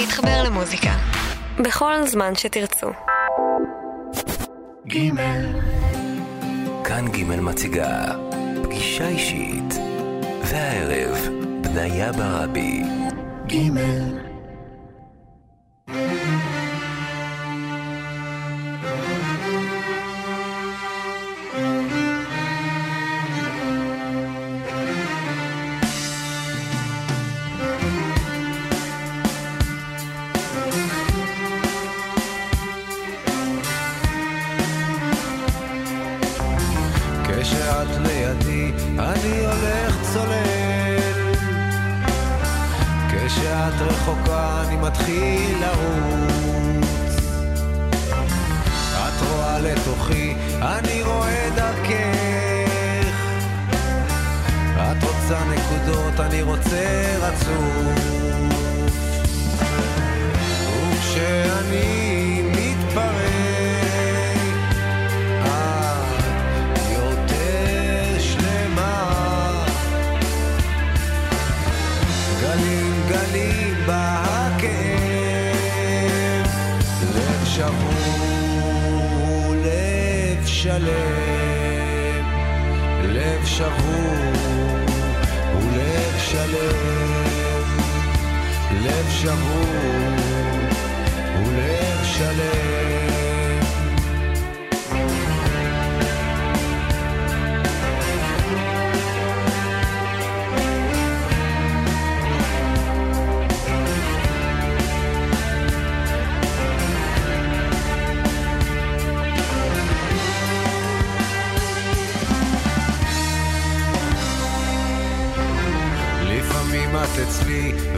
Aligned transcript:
להתחבר 0.00 0.42
למוזיקה. 0.44 0.90
בכל 1.58 2.06
זמן 2.06 2.34
שתרצו. 2.34 2.86
גימל. 4.86 5.60
כאן 6.84 7.08
גימל 7.08 7.40
מציגה 7.40 8.04
פגישה 8.62 9.08
אישית. 9.08 9.74
והערב, 10.44 11.28
בניה 11.60 12.12
ברבי. 12.12 12.82
גימל. 13.46 14.25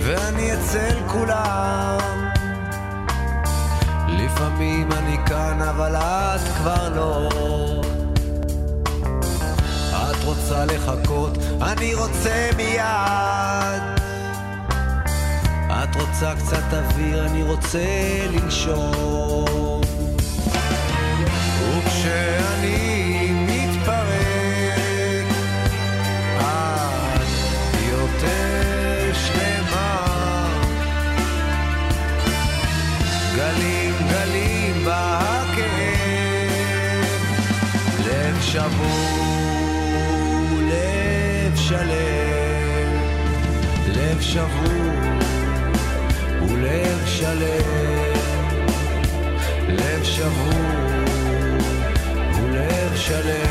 ואני 0.02 0.54
אצל 0.54 0.96
כולם. 1.06 1.98
לפעמים 4.08 4.92
אני 4.92 5.16
כאן, 5.26 5.62
אבל 5.62 5.96
את 5.96 6.40
כבר 6.56 6.88
לא. 6.96 7.28
את 9.92 10.24
רוצה 10.24 10.64
לחכות, 10.64 11.38
אני 11.62 11.94
רוצה 11.94 12.50
מיד. 12.56 13.82
את 15.70 15.96
רוצה 15.96 16.34
קצת 16.34 16.74
אוויר, 16.74 17.26
אני 17.26 17.42
רוצה 17.42 17.78
לנשום. 18.32 19.80
וכשאני... 21.78 22.97
שבור 44.38 45.18
ולב 46.50 47.06
שלם, 47.06 48.14
לב 49.68 50.04
שבור 50.04 51.08
ולב 52.34 52.96
שלם. 52.96 53.47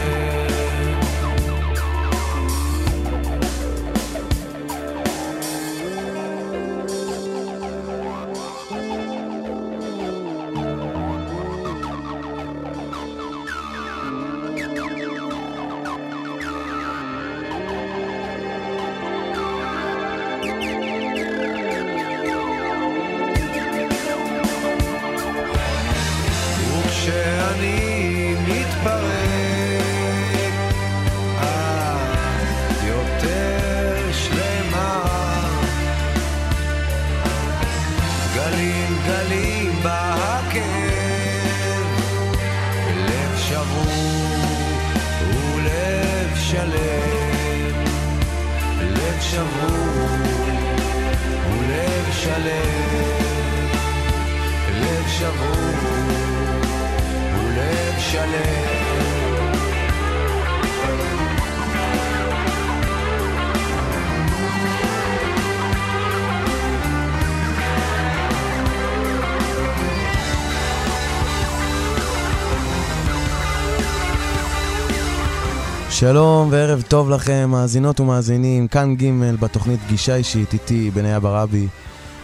שלום 75.99 76.47
וערב 76.51 76.81
טוב 76.87 77.09
לכם, 77.09 77.49
מאזינות 77.51 77.99
ומאזינים, 77.99 78.67
כאן 78.67 78.95
ג' 78.95 79.35
בתוכנית 79.39 79.79
פגישה 79.87 80.15
אישית 80.15 80.53
איתי, 80.53 80.91
בניה 80.91 81.19
ברבי. 81.19 81.67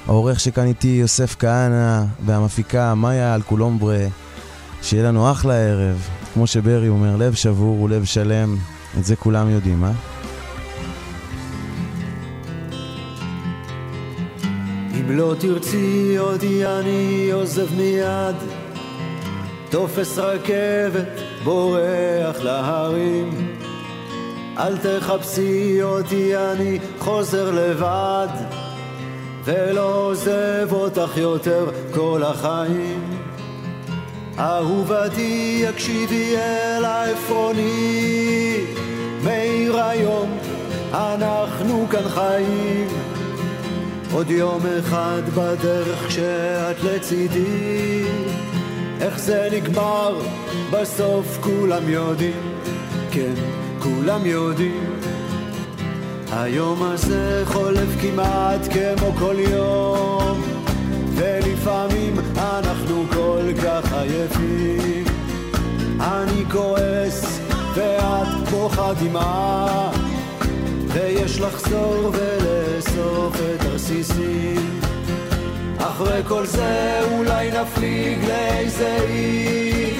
העורך 0.07 0.39
שכאן 0.39 0.65
איתי 0.65 0.87
יוסף 0.87 1.35
כהנא, 1.39 2.03
והמפיקה 2.25 2.95
מאיה 2.95 3.35
אלקולומברה. 3.35 4.22
שיהיה 4.83 5.03
לנו 5.03 5.31
אחלה 5.31 5.53
ערב. 5.53 6.09
כמו 6.33 6.47
שברי 6.47 6.89
אומר, 6.89 7.15
לב 7.15 7.33
שבור 7.33 7.81
ולב 7.81 8.03
שלם, 8.03 8.55
את 8.99 9.05
זה 9.05 9.15
כולם 9.15 9.49
יודעים, 9.49 9.83
אה? 9.83 9.91
אם 14.93 15.17
לא 15.17 15.35
תרצי 15.39 16.15
אותי 16.19 16.65
אני 16.65 17.29
עוזב 17.31 17.75
מיד, 17.77 18.35
תופס 19.69 20.17
רכבת 20.17 21.19
בורח 21.43 22.39
להרים. 22.39 23.55
אל 24.57 24.77
תחפשי 24.77 25.83
אותי, 25.83 26.37
אני 26.37 26.79
חוזר 26.99 27.51
לבד, 27.51 28.27
ולא 29.45 29.95
עוזב 29.95 30.67
אותך 30.71 31.17
יותר 31.17 31.71
כל 31.93 32.23
החיים. 32.23 33.22
אהובתי, 34.39 35.63
הקשיבי 35.69 36.35
אל 36.37 36.85
העפרוני, 36.85 38.57
מאיר 39.23 39.83
היום, 39.83 40.37
אנחנו 40.93 41.87
כאן 41.89 42.09
חיים. 42.09 42.87
עוד 44.13 44.29
יום 44.29 44.59
אחד 44.79 45.21
בדרך 45.35 46.07
כשאת 46.07 46.83
לצידי. 46.83 48.03
איך 49.01 49.19
זה 49.19 49.49
נגמר? 49.51 50.19
בסוף 50.71 51.37
כולם 51.41 51.89
יודעים. 51.89 52.53
כן 53.11 53.33
כולם 53.79 54.25
יודעים. 54.25 54.99
היום 56.31 56.83
הזה 56.83 57.41
חולף 57.45 57.89
כמעט 58.01 58.61
כמו 58.73 59.11
כל 59.19 59.35
יום 59.51 60.52
ולפעמים 61.15 62.13
אנחנו 62.37 63.05
כל 63.13 63.53
כך 63.63 63.93
עייפים. 63.93 65.05
אני 65.99 66.43
כועס 66.51 67.39
ואת 67.75 68.49
בוכה 68.51 68.93
דמעה 68.93 69.91
ויש 70.87 71.39
לחזור 71.39 72.11
ולאסוף 72.13 73.35
את 73.35 73.65
הרסיסים. 73.65 74.79
אחרי 75.77 76.21
כל 76.27 76.45
זה 76.45 76.99
אולי 77.11 77.51
נפליג 77.51 78.25
לאיזה 78.27 78.97
אי 79.09 79.93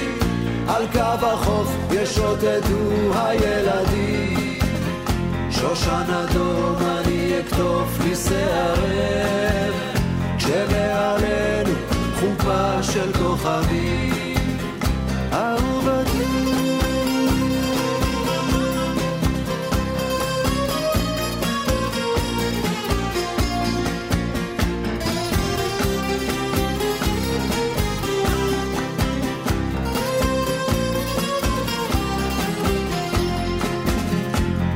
על 0.68 0.86
קו 0.92 1.26
החוף 1.26 1.68
ישוטטו 1.90 3.12
הילדים. 3.14 4.58
שושן 5.50 6.10
אדום 6.24 6.76
אני 6.76 7.40
אקטוף 7.40 7.88
לי 8.04 8.14
שערב 8.16 9.93
כשמעלינו 10.44 11.70
חופה 12.20 12.82
של 12.82 13.12
כוכבים. 13.12 14.14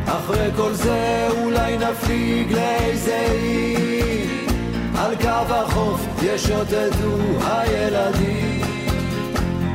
אחרי 0.07 0.51
כל 0.57 0.73
זה 0.73 1.29
אולי 1.31 1.79
נפליג 1.79 2.53
לאיזה 2.53 3.27
אי 3.31 3.88
על 4.99 5.17
קו 5.17 5.55
החוף 5.55 6.01
ישוטטו 6.23 7.17
הילדים. 7.45 8.61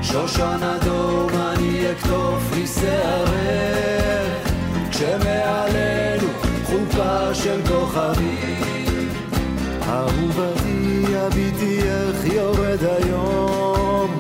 שושן 0.02 0.60
אדום 0.64 1.30
אני 1.34 1.92
אקטוף 1.92 2.52
לי 2.56 2.68
שערר 2.68 4.28
כשמעלינו 4.92 6.28
חופה 6.66 7.34
של 7.34 7.62
כוכבים. 7.68 9.10
אהובתי 9.90 11.06
הביטי 11.16 11.80
איך 11.82 12.34
יורד 12.34 12.80
היום? 12.84 14.20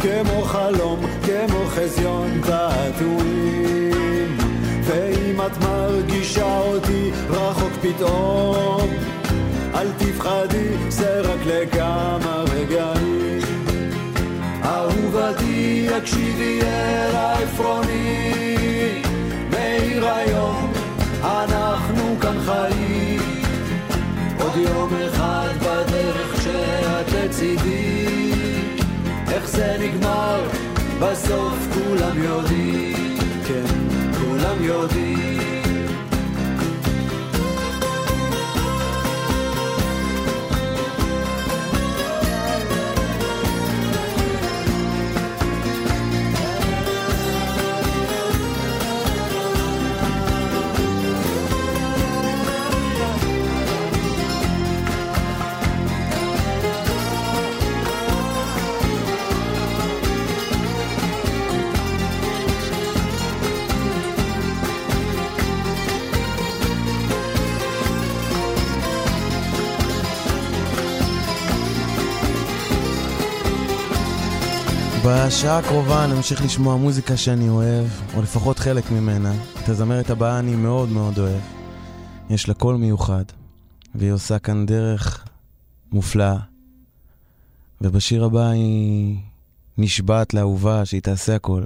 כמו 0.00 0.42
חלום, 0.42 1.00
כמו 1.22 1.66
חזיון 1.66 2.40
תעתועים 2.46 4.38
ואם 4.84 5.40
את 5.46 5.58
מרגישה 5.58 6.58
אותי 6.58 7.10
רחוק 7.30 7.72
פתאום 7.80 8.90
אל 9.74 9.88
תפחדי, 9.98 10.68
זה 10.88 11.20
רק 11.20 11.40
לכמה 11.46 12.44
רגעים. 12.54 13.40
אהובתי, 14.64 15.88
הקשיבי 15.94 16.60
אל 16.62 17.14
העפרוני. 17.16 18.32
מאיר 19.50 20.08
היום, 20.08 20.72
אנחנו 21.22 22.16
כאן 22.20 22.36
חיים. 22.44 23.20
עוד 24.40 24.56
יום 24.56 24.90
אחד 25.08 25.48
בדרך 25.60 26.36
כשאת 26.36 27.12
לצידי. 27.12 28.32
איך 29.32 29.48
זה 29.48 29.76
נגמר, 29.80 30.44
בסוף 31.00 31.58
כולם 31.74 32.22
יודעים, 32.22 33.18
כן, 33.46 33.64
כולם 34.20 34.56
יודעים 34.64 35.61
בשעה 75.32 75.58
הקרובה 75.58 76.06
נמשיך 76.06 76.44
לשמוע 76.44 76.76
מוזיקה 76.76 77.16
שאני 77.16 77.48
אוהב, 77.48 77.86
או 78.16 78.22
לפחות 78.22 78.58
חלק 78.58 78.90
ממנה. 78.90 79.34
את 79.64 79.68
הזמרת 79.68 80.10
הבאה 80.10 80.38
אני 80.38 80.56
מאוד 80.56 80.88
מאוד 80.88 81.18
אוהב. 81.18 81.40
יש 82.30 82.48
לה 82.48 82.54
קול 82.54 82.76
מיוחד, 82.76 83.24
והיא 83.94 84.12
עושה 84.12 84.38
כאן 84.38 84.66
דרך 84.66 85.24
מופלאה. 85.92 86.36
ובשיר 87.80 88.24
הבא 88.24 88.46
היא 88.46 89.16
נשבעת 89.78 90.34
לאהובה 90.34 90.84
שהיא 90.84 91.02
תעשה 91.02 91.36
הכל. 91.36 91.62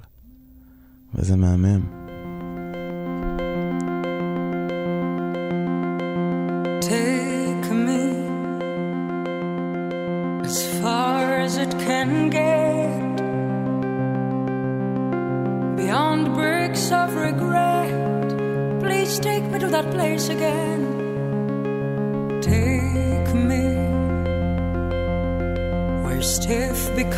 וזה 1.15 1.37
מהמם. 1.37 1.96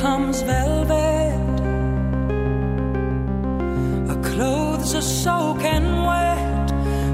Becomes 0.09 0.41
velvet. 0.41 1.61
Our 4.09 4.23
clothes 4.31 4.95
are 4.95 5.03
soaking 5.03 5.88
wet. 6.09 6.73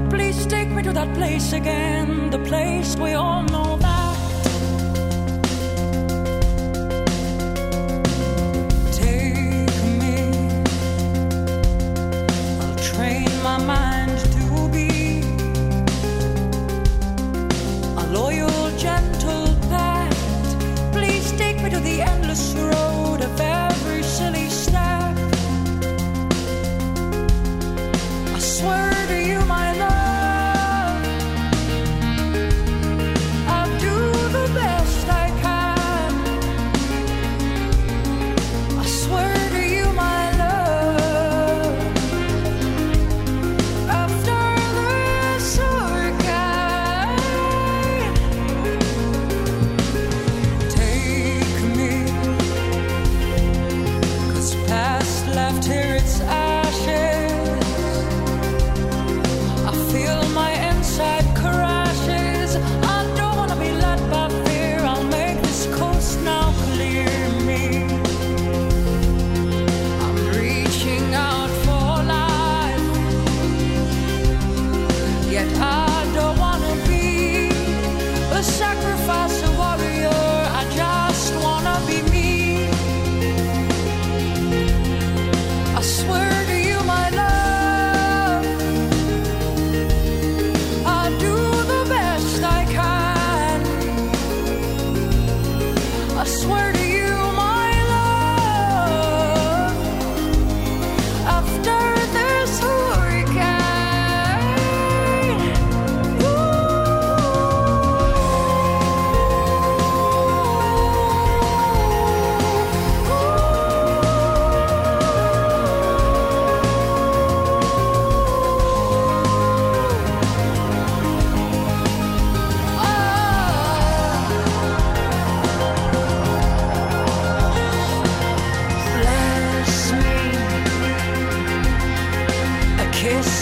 Please 0.09 0.45
take 0.45 0.69
me 0.69 0.81
to 0.83 0.93
that 0.93 1.13
place 1.13 1.51
again, 1.51 2.29
the 2.29 2.39
place 2.39 2.95
we 2.95 3.11
all 3.13 3.43
know 3.43 3.75
that. 3.87 4.17
Take 8.93 9.75
me, 10.01 10.15
I'll 12.61 12.79
train 12.93 13.29
my 13.43 13.57
mind 13.57 14.17
to 14.37 14.69
be 14.71 14.89
a 18.03 18.05
loyal, 18.19 18.77
gentle 18.77 19.47
pet. 19.69 20.15
Please 20.93 21.29
take 21.33 21.61
me 21.61 21.69
to 21.69 21.79
the 21.81 21.94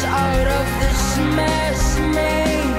out 0.05 0.47
of 0.59 0.65
this 0.81 1.17
mess 1.35 1.99
made. 2.13 2.77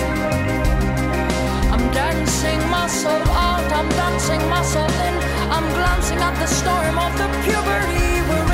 I'm 1.72 1.92
dancing 1.92 2.60
myself 2.70 3.28
out, 3.30 3.72
I'm 3.72 3.88
dancing 3.88 4.48
myself 4.48 4.94
in, 5.08 5.14
I'm 5.50 5.66
glancing 5.74 6.18
at 6.18 6.34
the 6.38 6.46
storm 6.46 6.96
of 6.98 7.12
the 7.18 7.28
puberty 7.42 8.53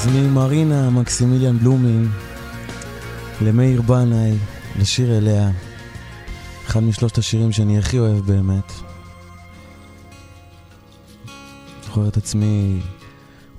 אז 0.00 0.06
ממרינה 0.06 0.90
מקסימיליאן 0.90 1.58
בלומין 1.58 2.08
למאיר 3.42 3.82
בנאי, 3.82 4.38
לשיר 4.78 5.18
אליה, 5.18 5.50
אחד 6.66 6.82
משלושת 6.82 7.18
השירים 7.18 7.52
שאני 7.52 7.78
הכי 7.78 7.98
אוהב 7.98 8.26
באמת. 8.26 8.72
זוכר 11.84 12.08
את 12.08 12.16
עצמי 12.16 12.80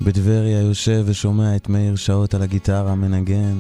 בטבריה 0.02 0.62
יושב 0.62 1.04
ושומע 1.06 1.56
את 1.56 1.70
מאיר 1.70 1.96
שעות 1.96 2.34
על 2.34 2.42
הגיטרה 2.42 2.96
מנגן. 2.96 3.58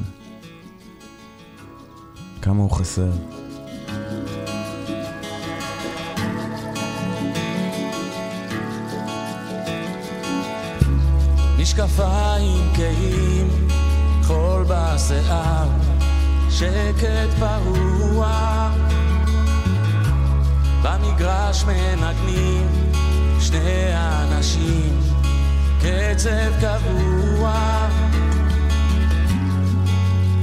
כמה 2.41 2.61
הוא 2.61 2.71
חסר. 2.71 3.11
משקפיים 11.71 12.71
כהים, 12.75 13.67
חול 14.23 14.65
בשיער, 14.67 15.67
שקט 16.49 17.39
פרוע. 17.39 18.69
במגרש 20.83 21.63
מנגנים 21.63 22.67
שני 23.39 23.91
אנשים, 23.93 24.99
קצב 25.79 26.51
קבוע. 26.61 27.53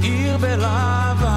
עיר 0.01 0.37
בלבן, 0.37 1.28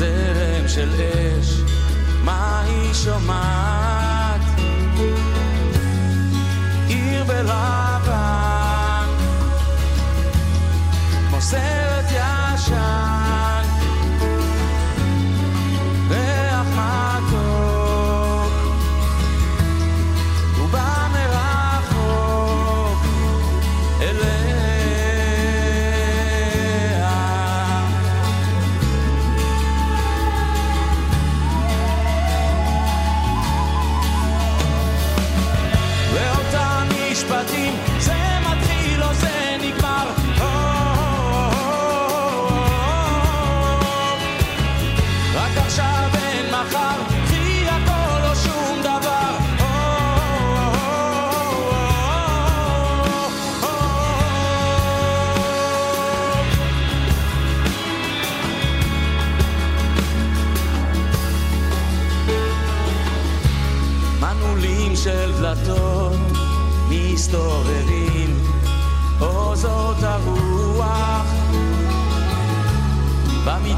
זרם 0.00 0.68
של 0.68 0.90
אש, 0.94 1.60
מה 2.24 2.62
היא 2.66 2.94
שומעת? 2.94 3.69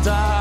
die. 0.02 0.31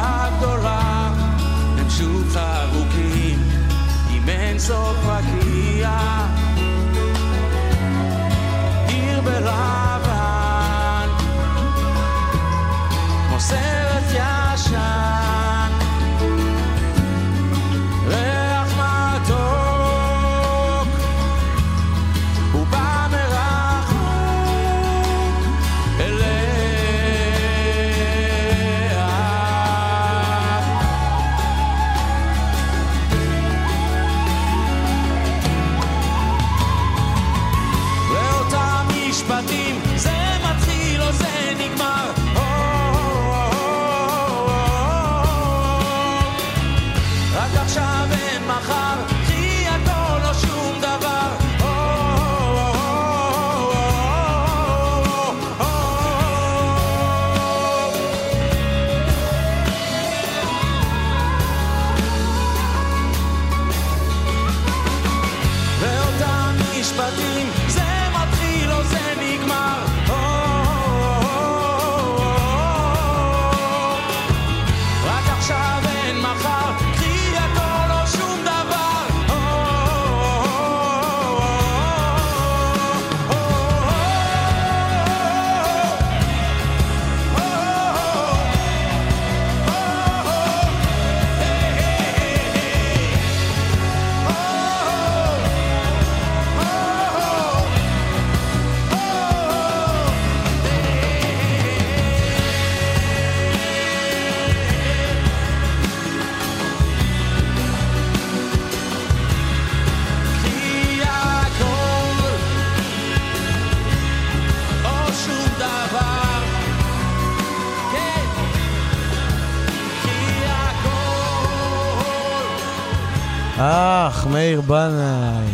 מאיר 124.32 124.62
בנאי. 124.62 125.48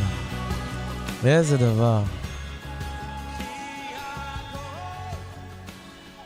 איזה 1.25 1.57
דבר. 1.57 2.03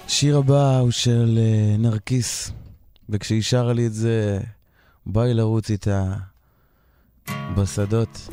השיר 0.06 0.38
הבא 0.38 0.80
הוא 0.80 0.92
של 0.92 1.40
uh, 1.40 1.82
נרקיס, 1.82 2.52
וכשהיא 3.10 3.42
שרה 3.42 3.74
לי 3.74 3.88
את 3.88 3.94
זה, 3.94 4.40
ביי 5.06 5.34
לרוץ 5.34 5.70
איתה 5.70 6.14
בשדות. 7.56 8.30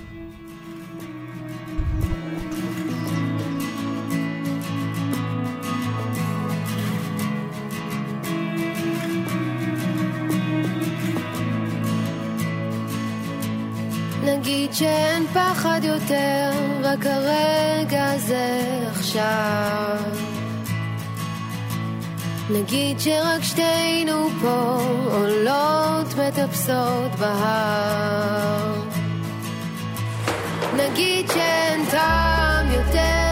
שאין 14.79 15.27
פחד 15.27 15.81
יותר, 15.83 16.51
רק 16.83 17.07
הרגע 17.07 18.11
הזה 18.11 18.61
עכשיו. 18.91 19.97
נגיד 22.51 23.01
שרק 23.01 23.43
שתינו 23.43 24.29
פה 24.43 24.79
עולות 25.11 26.07
מטפסות 26.19 27.15
בהר. 27.19 28.83
נגיד 30.77 31.29
שאין 31.29 31.87
טעם 31.91 32.73
יותר 32.73 33.28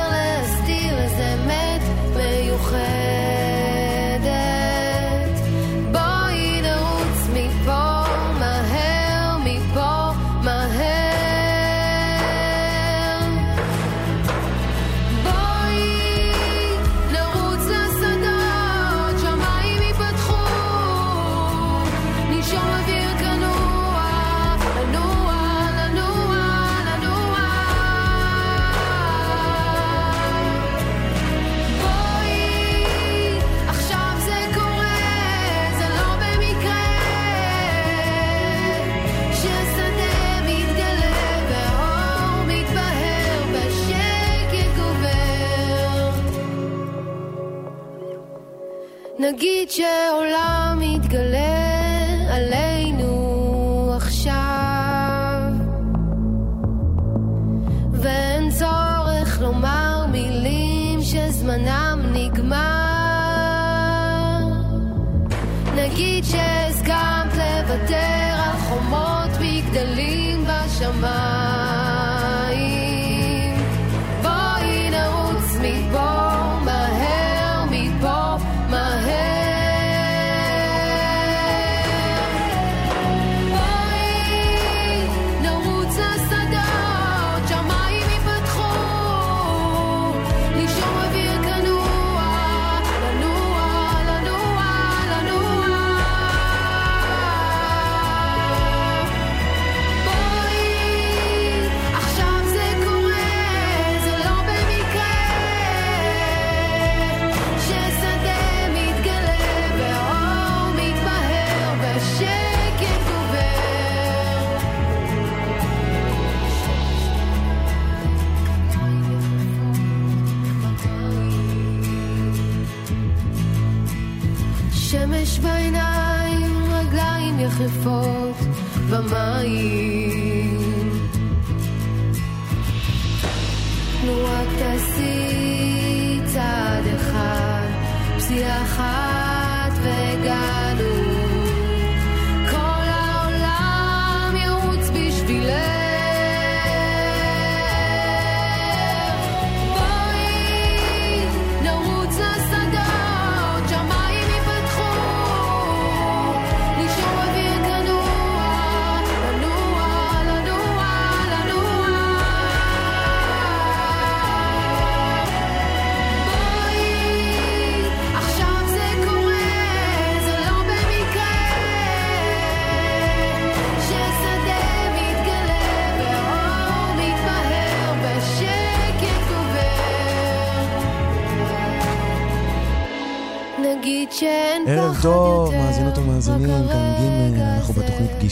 נגיד 49.18 49.70
שעולם 49.70 50.78
מתגלה 50.80 51.76
עלינו 52.30 53.92
עכשיו. 53.96 55.52
ואין 57.92 58.50
צורך 58.50 59.40
לומר 59.40 60.06
מילים 60.12 61.00
שזמנם 61.02 62.00
נגמר. 62.12 62.56
נגיד 65.76 66.24
שהסכמת 66.24 67.32
לוותר 67.34 68.36
על 68.44 68.56
חומות 68.58 69.30
מגדלים 69.40 70.44
בשמיים 70.44 71.45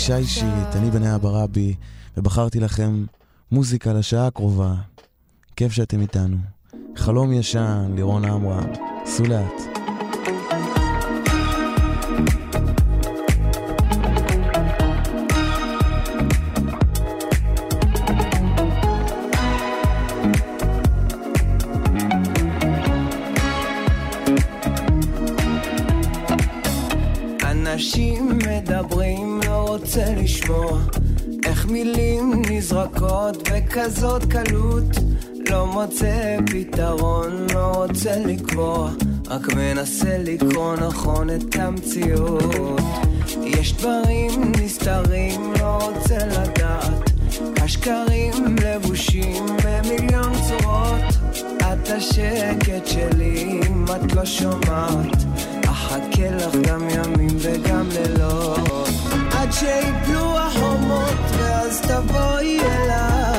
פגישה 0.04 0.16
אישית, 0.16 0.76
אני 0.76 0.90
בני 0.90 1.14
אברבי, 1.14 1.74
ובחרתי 2.16 2.60
לכם 2.60 3.04
מוזיקה 3.52 3.92
לשעה 3.92 4.26
הקרובה. 4.26 4.74
כיף 5.56 5.72
שאתם 5.72 6.00
איתנו. 6.00 6.36
חלום 6.96 7.32
ישן, 7.32 7.92
לירון 7.94 8.24
עמרם, 8.24 8.72
סעו 9.06 9.26
לאט. 9.26 9.73
בכזאת 33.84 34.24
קלות 34.24 34.84
לא 35.50 35.66
מוצא 35.66 36.38
פתרון, 36.46 37.46
לא 37.54 37.72
רוצה 37.74 38.18
לקבוע 38.18 38.90
רק 39.26 39.54
מנסה 39.54 40.18
לקרוא 40.18 40.76
נכון 40.76 41.30
את 41.30 41.56
המציאות. 41.56 42.80
יש 43.42 43.72
דברים 43.72 44.52
נסתרים, 44.62 45.52
לא 45.60 45.78
רוצה 45.80 46.18
לדעת 46.26 47.10
השקרים 47.62 48.56
לבושים 48.62 49.46
במיליון 49.64 50.32
צורות. 50.48 51.34
את 51.58 51.88
השקט 51.88 52.86
שלי 52.86 53.60
אם 53.66 53.84
את 53.84 54.12
לא 54.14 54.24
שומעת 54.24 55.24
אחכה 55.64 56.30
לך 56.30 56.54
גם 56.68 56.88
ימים 56.90 57.36
וגם 57.38 57.88
לילות. 57.92 58.88
עד 59.32 59.52
שיפלו 59.52 60.38
החומות 60.38 61.18
ואז 61.38 61.80
השמיים 61.84 63.33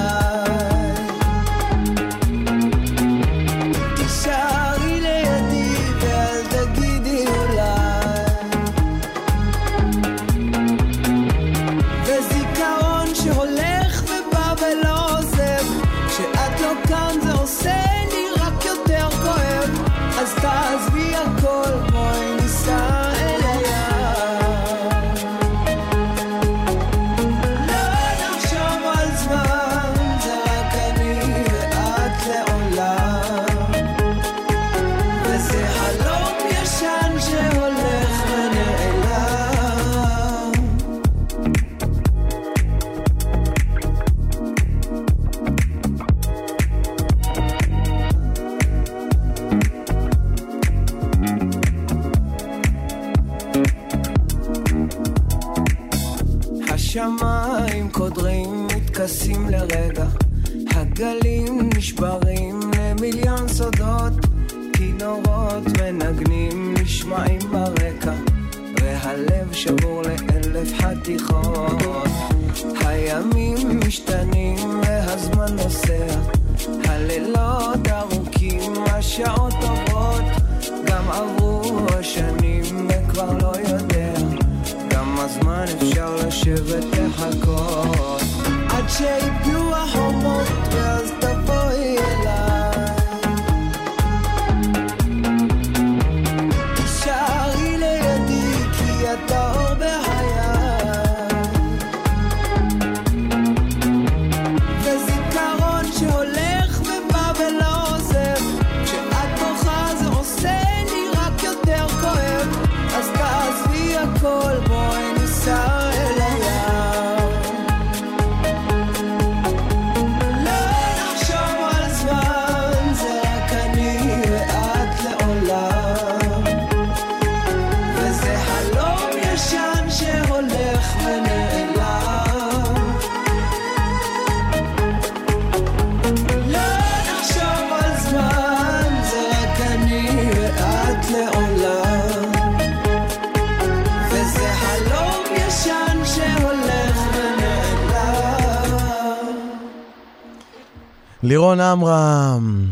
לירון 151.25 151.59
עמרם. 151.59 152.71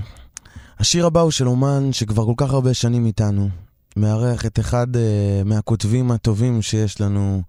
השיר 0.80 1.06
הבא 1.06 1.22
הוא 1.22 1.32
של 1.32 1.48
אומן 1.48 1.94
שכבר 1.94 2.26
כל 2.26 2.34
כך 2.38 2.54
הרבה 2.54 2.74
שנים 2.74 3.06
איתנו. 3.06 3.50
מארח 3.98 4.46
את 4.46 4.60
אחד 4.60 4.96
uh, 4.96 5.00
מהכותבים 5.46 6.12
הטובים 6.12 6.62
שיש 6.62 7.02
לנו 7.02 7.42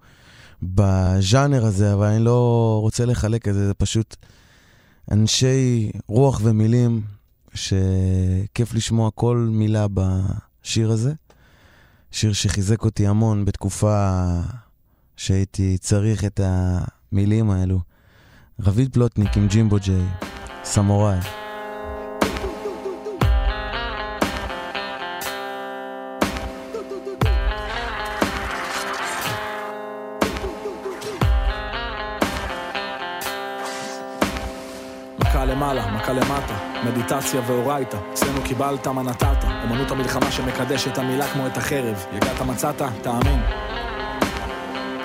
בז'אנר 0.63 1.65
הזה, 1.65 1.93
אבל 1.93 2.05
אני 2.05 2.23
לא 2.23 2.77
רוצה 2.81 3.05
לחלק 3.05 3.47
את 3.47 3.53
זה, 3.53 3.67
זה 3.67 3.73
פשוט 3.73 4.15
אנשי 5.11 5.91
רוח 6.07 6.41
ומילים 6.43 7.01
שכיף 7.53 8.73
לשמוע 8.73 9.09
כל 9.15 9.49
מילה 9.51 9.85
בשיר 9.93 10.91
הזה. 10.91 11.13
שיר 12.11 12.33
שחיזק 12.33 12.83
אותי 12.83 13.07
המון 13.07 13.45
בתקופה 13.45 14.21
שהייתי 15.17 15.77
צריך 15.77 16.25
את 16.25 16.39
המילים 16.43 17.49
האלו. 17.49 17.79
רביד 18.59 18.93
פלוטניק 18.93 19.37
עם 19.37 19.47
ג'ימבו 19.47 19.77
ג'יי, 19.79 20.05
סמוראי. 20.65 21.19
למעלה, 35.45 35.91
מכה 35.91 36.13
למטה, 36.13 36.53
מדיטציה 36.85 37.41
ואורייתא, 37.45 37.97
אצלנו 38.13 38.41
קיבלת 38.43 38.87
מה 38.87 39.03
נתת, 39.03 39.43
אמנות 39.63 39.91
המלחמה 39.91 40.31
שמקדש 40.31 40.87
את 40.87 40.97
המילה 40.97 41.27
כמו 41.27 41.47
את 41.47 41.57
החרב, 41.57 42.05
יגעת 42.13 42.41
מצאת, 42.41 42.81
תאמין. 43.01 43.41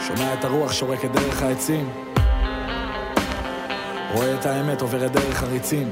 שומע 0.01 0.35
את 0.35 0.45
הרוח 0.45 0.73
שורקת 0.73 1.11
דרך 1.11 1.43
העצים, 1.43 1.91
רואה 4.15 4.35
את 4.35 4.47
האמת 4.47 4.81
עוברת 4.81 5.13
דרך 5.13 5.43
הריצים. 5.43 5.91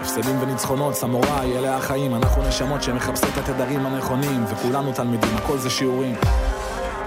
הפסדים 0.00 0.42
וניצחונות, 0.42 0.94
סמוראי, 0.94 1.58
אלה 1.58 1.76
החיים, 1.76 2.14
אנחנו 2.14 2.42
נשמות 2.48 2.82
שמחפשות 2.82 3.30
את 3.38 3.48
התדרים 3.48 3.86
הנכונים, 3.86 4.44
וכולנו 4.48 4.92
תלמידים, 4.92 5.36
הכל 5.36 5.58
זה 5.58 5.70
שיעורים. 5.70 6.14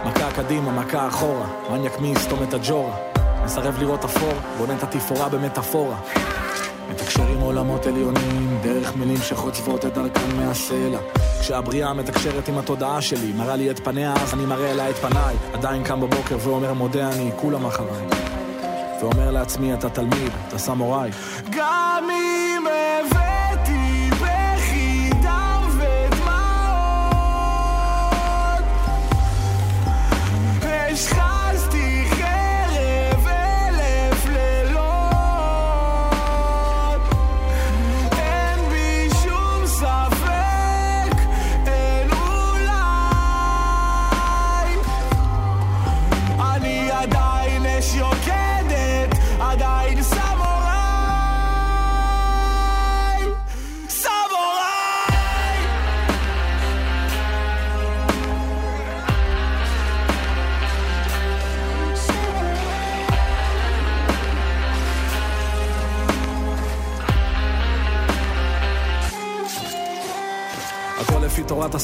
מכה 0.06 0.32
קדימה, 0.32 0.72
מכה 0.72 1.08
אחורה, 1.08 1.48
מניאק 1.72 2.00
מי 2.00 2.08
יסתום 2.08 2.40
את 2.44 2.54
הג'ורה. 2.54 2.96
מסרב 3.44 3.80
לראות 3.80 4.06
אפור, 4.06 4.34
בונה 4.58 4.76
את 4.76 4.84
התפאורה 4.84 5.30
במטאפורה. 5.30 5.96
מתקשר 6.90 7.28
עם 7.28 7.40
עולמות 7.40 7.86
עליונים, 7.86 8.60
דרך 8.64 8.96
מילים 8.96 9.18
שחוצבות 9.18 9.86
את 9.86 9.94
דרכן 9.94 10.36
מהסלע. 10.36 11.00
כשהבריאה 11.40 11.94
מתקשרת 11.94 12.48
עם 12.48 12.58
התודעה 12.58 13.02
שלי, 13.02 13.34
מראה 13.34 13.56
לי 13.56 13.72
את 13.72 13.80
פניה, 13.80 14.14
אז 14.14 14.34
אני 14.34 14.46
מראה 14.46 14.74
לה 14.74 14.90
את 14.90 14.96
פניי. 14.96 15.36
עדיין 15.54 15.84
קם 15.84 16.02
בבוקר 16.02 16.38
ואומר 16.40 16.74
מודה 16.74 17.12
אני, 17.12 17.32
כולם 17.36 17.66
אחריי. 17.66 18.19
ואומר 19.00 19.32
לעצמי, 19.32 19.74
אתה 19.74 19.90
תלמיד, 19.90 20.32
אתה 20.48 20.58
סמוראי. 20.58 21.10
גם 21.52 22.04
אם 22.12 22.29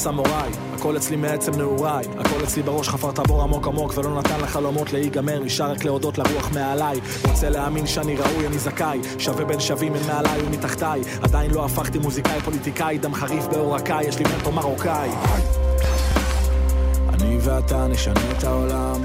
הסמוראי, 0.08 0.52
הכל 0.74 0.98
אצלי 0.98 1.16
מעצם 1.16 1.52
נעוריי, 1.58 2.06
הכל 2.18 2.44
אצלי 2.44 2.64
בראש 2.64 2.90
חפר 2.90 3.10
את 3.10 3.20
הבור 3.20 3.42
עמוק 3.42 3.68
עמוק 3.68 3.98
ולא 3.98 4.20
נתן 4.20 4.40
לחלומות 4.42 4.94
להיגמר, 4.94 5.40
נשאר 5.40 5.72
רק 5.72 5.84
להודות 5.84 6.18
לרוח 6.18 6.50
מעליי, 6.54 7.00
רוצה 7.28 7.50
להאמין 7.50 7.88
שאני 7.88 8.16
ראוי, 8.16 8.48
אני 8.48 8.60
זכאי, 8.60 9.00
שווה 9.20 9.46
בין 9.46 9.60
שווים, 9.60 9.96
אין 9.96 10.08
מעליי 10.08 10.42
ומתחתיי, 10.46 11.02
עדיין 11.22 11.52
לא 11.52 11.66
הפכתי 11.66 12.00
מוזיקאי 12.00 12.42
פוליטיקאי, 12.42 12.98
דם 12.98 13.14
חריף 13.14 13.46
בעורקיי, 13.48 14.08
יש 14.08 14.20
לי 14.20 14.26
מנטור 14.36 14.54
מרוקאי. 14.54 15.10
אני 17.10 17.38
ואתה 17.42 17.88
נשנה 17.88 18.32
את 18.38 18.44
העולם. 18.44 19.02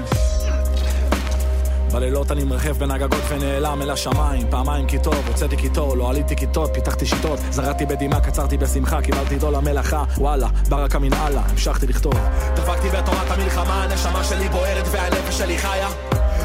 בלילות 1.91 2.31
אני 2.31 2.43
מרחב 2.43 2.71
בין 2.71 2.91
הגגות 2.91 3.21
ונעלם 3.29 3.81
אל 3.81 3.89
השמיים. 3.89 4.47
פעמיים 4.49 4.87
כי 4.87 4.99
טוב, 4.99 5.27
הוצאתי 5.27 5.55
קיטור, 5.55 5.97
לא 5.97 6.09
עליתי 6.09 6.35
כיתות, 6.35 6.69
פיתחתי 6.73 7.05
שיטות. 7.05 7.39
זרעתי 7.49 7.85
בדמעה, 7.85 8.21
קצרתי 8.21 8.57
בשמחה, 8.57 9.01
קיבלתי 9.01 9.35
דול 9.35 9.55
למלאכה. 9.55 10.03
וואלה, 10.17 10.47
ברקה 10.69 10.99
מן 10.99 11.13
אללה, 11.13 11.41
המשכתי 11.49 11.87
לכתוב. 11.87 12.13
דבקתי 12.55 12.89
בתורת 12.89 13.31
המלחמה, 13.31 13.83
הנשמה 13.83 14.23
שלי 14.23 14.49
בוערת 14.49 14.85
והנפש 14.91 15.37
שלי 15.37 15.57
חיה. 15.57 15.89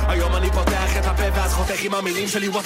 היום 0.09 0.35
אני 0.35 0.51
פותח 0.51 0.97
את 0.99 1.05
הפה 1.05 1.23
ואז 1.35 1.53
חותך 1.53 1.83
עם 1.85 1.95
המילים 1.95 2.29
שלי 2.29 2.49
וואט 2.49 2.65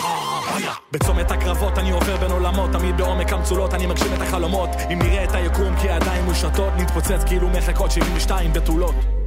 בצומת 0.92 1.30
הקרבות 1.30 1.78
אני 1.78 1.90
עובר 1.90 2.16
בין 2.16 2.30
עולמות, 2.30 2.70
תמיד 2.72 2.96
בעומק 2.96 3.32
המצולות 3.32 3.74
אני 3.74 3.86
מגשים 3.86 4.14
את 4.14 4.20
החלומות. 4.20 4.70
אם 4.92 4.98
נראה 5.02 5.24
את 5.24 5.34
היקום 5.34 5.76
כי 5.80 5.90
הידיים 5.90 6.24
מושטות, 6.24 6.72
נתפוצץ 6.76 7.24
כאילו 7.26 7.48
מחלקות 7.48 7.90
72 7.90 8.52
בתולות 8.52 9.19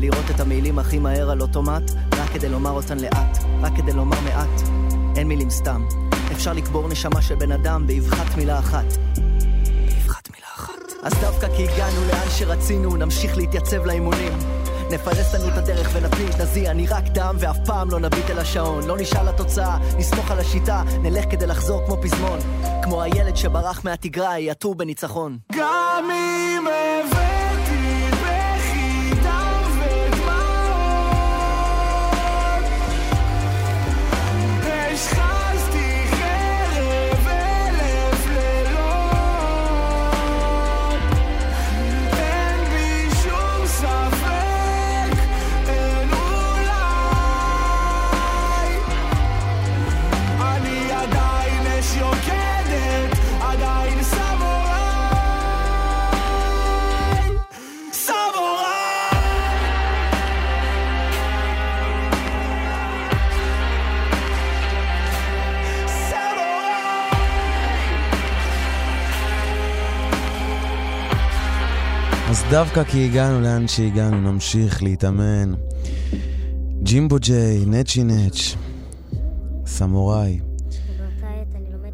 בלראות 0.00 0.30
את 0.34 0.40
המילים 0.40 0.78
הכי 0.78 0.98
מהר 0.98 1.30
על 1.30 1.40
אוטומט, 1.40 1.90
רק 2.12 2.30
כדי 2.32 2.48
לומר 2.48 2.70
אותן 2.70 2.98
לאט, 2.98 3.38
רק 3.60 3.72
כדי 3.76 3.92
לומר 3.92 4.20
מעט. 4.20 4.68
אין 5.16 5.28
מילים 5.28 5.50
סתם. 5.50 5.86
אפשר 6.32 6.52
לקבור 6.52 6.88
נשמה 6.88 7.22
של 7.22 7.34
בן 7.34 7.52
אדם 7.52 7.86
באבחת 7.86 8.36
מילה 8.36 8.58
אחת. 8.58 8.84
באבחת 9.86 10.30
מילה 10.30 10.46
אחת. 10.54 10.92
אז 11.02 11.12
דווקא 11.20 11.56
כי 11.56 11.68
הגענו 11.68 12.00
לאן 12.08 12.30
שרצינו, 12.38 12.96
נמשיך 12.96 13.36
להתייצב 13.36 13.86
לאימונים. 13.86 14.32
נפלס 14.90 15.34
לנו 15.34 15.48
את 15.48 15.58
הדרך 15.58 15.96
הזי, 16.40 16.68
אני 16.68 16.86
רק 16.86 17.04
דם 17.04 17.36
ואף 17.38 17.58
פעם 17.66 17.90
לא 17.90 18.00
נביט 18.00 18.30
אל 18.30 18.38
השעון. 18.38 18.84
לא 18.86 18.96
נשאל 18.96 19.28
לתוצאה, 19.28 19.78
נסמוך 19.98 20.30
על 20.30 20.38
השיטה, 20.38 20.82
נלך 21.02 21.24
כדי 21.30 21.46
לחזור 21.46 21.86
כמו 21.86 21.96
פזמון. 22.02 22.38
כמו 22.82 23.02
הילד 23.02 23.36
שברח 23.36 23.84
מהתגרה, 23.84 24.38
יעטור 24.38 24.74
בניצחון. 24.74 25.38
גם 25.52 26.10
אם 26.10 26.27
דווקא 72.50 72.84
כי 72.84 73.04
הגענו 73.04 73.40
לאן 73.40 73.68
שהגענו, 73.68 74.32
נמשיך 74.32 74.82
להתאמן. 74.82 75.52
ג'ימבו 76.82 77.16
ג'יי, 77.20 77.64
נצ'י 77.66 78.04
נץ', 78.04 78.56
סמוראי. 79.66 80.40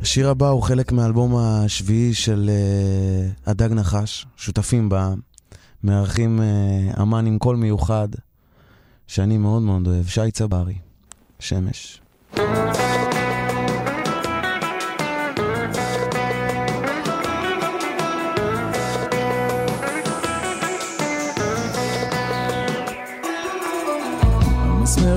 השיר 0.01 0.31
הבא 0.31 0.49
הוא 0.49 0.63
חלק 0.63 0.93
מהאלבום 0.93 1.37
השביעי 1.37 2.15
של 2.15 2.51
uh, 2.51 3.51
הדג 3.51 3.73
נחש, 3.73 4.27
שותפים 4.37 4.89
בה, 4.89 5.15
מארחים 5.85 6.41
uh, 6.41 7.03
אמן 7.03 7.27
עם 7.27 7.39
קול 7.39 7.57
מיוחד, 7.57 8.09
שאני 9.07 9.39
מאוד 9.39 9.63
מאוד 9.63 9.87
אוהב, 9.87 10.07
שי 10.07 10.31
צברי, 10.31 10.75
שמש. 11.39 12.01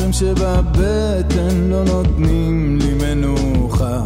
המסמרים 0.08 0.14
שבבטן 0.14 1.70
לא 1.70 1.84
נותנים 1.84 2.80
לי 2.82 2.94
מנוחה. 2.94 4.00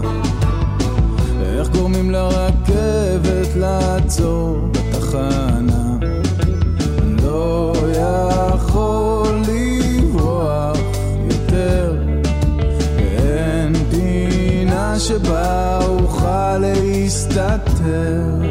איך 1.42 1.70
גורמים 1.70 2.12
לרכבת 2.12 3.56
לעצור 3.56 4.58
בתחנה? 4.72 5.98
לא 7.24 7.74
יכול 7.94 9.42
לברוח 9.48 10.78
יותר. 11.30 11.96
ואין 12.96 13.74
פינה 13.92 15.00
שבה 15.00 15.80
אוכל 15.86 16.58
להסתתר 16.58 18.51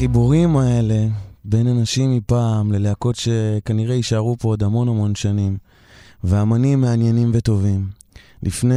החיבורים 0.00 0.56
האלה 0.56 1.06
בין 1.44 1.66
אנשים 1.66 2.16
מפעם 2.16 2.72
ללהקות 2.72 3.16
שכנראה 3.16 3.94
יישארו 3.94 4.36
פה 4.38 4.48
עוד 4.48 4.62
המון 4.62 4.88
המון 4.88 5.14
שנים, 5.14 5.56
ואמנים 6.24 6.80
מעניינים 6.80 7.30
וטובים. 7.34 7.88
לפני 8.42 8.74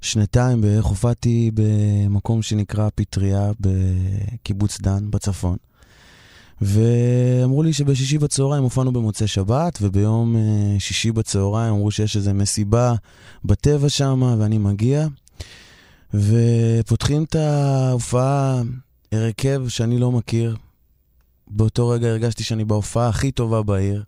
שנתיים 0.00 0.60
בערך 0.60 0.84
הופעתי 0.84 1.50
במקום 1.54 2.42
שנקרא 2.42 2.88
פטריה 2.94 3.50
בקיבוץ 3.60 4.80
דן 4.80 5.10
בצפון. 5.10 5.56
ואמרו 6.60 7.62
לי 7.62 7.72
שבשישי 7.72 8.18
בצהריים 8.18 8.62
הופענו 8.62 8.92
במוצאי 8.92 9.26
שבת, 9.26 9.78
וביום 9.82 10.36
אה, 10.36 10.76
שישי 10.78 11.12
בצהריים 11.12 11.74
אמרו 11.74 11.90
שיש 11.90 12.16
איזו 12.16 12.34
מסיבה 12.34 12.94
בטבע 13.44 13.88
שם, 13.88 14.36
ואני 14.38 14.58
מגיע. 14.58 15.06
ופותחים 16.14 17.24
את 17.24 17.34
ההופעה, 17.34 18.62
הרכב 19.12 19.62
שאני 19.68 19.98
לא 19.98 20.12
מכיר. 20.12 20.56
באותו 21.46 21.88
רגע 21.88 22.08
הרגשתי 22.08 22.44
שאני 22.44 22.64
בהופעה 22.64 23.08
הכי 23.08 23.30
טובה 23.30 23.62
בעיר. 23.62 24.04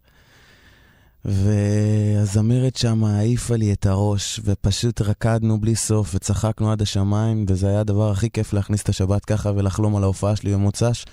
והזמרת 1.24 2.76
שם 2.76 3.04
העיפה 3.04 3.56
לי 3.56 3.72
את 3.72 3.86
הראש, 3.86 4.40
ופשוט 4.44 5.00
רקדנו 5.00 5.60
בלי 5.60 5.76
סוף, 5.76 6.14
וצחקנו 6.14 6.72
עד 6.72 6.82
השמיים, 6.82 7.44
וזה 7.48 7.68
היה 7.68 7.80
הדבר 7.80 8.10
הכי 8.10 8.30
כיף 8.30 8.52
להכניס 8.52 8.82
את 8.82 8.88
השבת 8.88 9.24
ככה 9.24 9.52
ולחלום 9.56 9.96
על 9.96 10.02
ההופעה 10.02 10.36
שלי 10.36 10.52
במוצ"ש. 10.52 11.04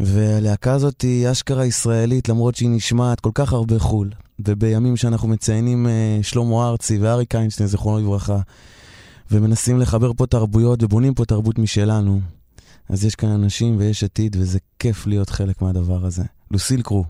והלהקה 0.00 0.72
הזאת 0.72 1.00
היא 1.00 1.30
אשכרה 1.30 1.66
ישראלית, 1.66 2.28
למרות 2.28 2.54
שהיא 2.54 2.70
נשמעת 2.70 3.20
כל 3.20 3.30
כך 3.34 3.52
הרבה 3.52 3.78
חו"ל. 3.78 4.10
ובימים 4.48 4.96
שאנחנו 4.96 5.28
מציינים 5.28 5.86
uh, 5.86 6.22
שלמה 6.22 6.68
ארצי 6.68 6.98
ואריק 6.98 7.34
איינשטיין, 7.34 7.68
זיכרונו 7.68 7.98
לברכה, 7.98 8.38
ומנסים 9.30 9.78
לחבר 9.78 10.12
פה 10.16 10.26
תרבויות 10.26 10.82
ובונים 10.82 11.14
פה 11.14 11.24
תרבות 11.24 11.58
משלנו, 11.58 12.20
אז 12.92 13.04
יש 13.04 13.14
כאן 13.14 13.28
אנשים 13.28 13.76
ויש 13.78 14.04
עתיד, 14.04 14.36
וזה 14.40 14.58
כיף 14.78 15.06
להיות 15.06 15.30
חלק 15.30 15.62
מהדבר 15.62 16.06
הזה. 16.06 16.22
לוסיל 16.50 16.82
קרו. 16.82 17.04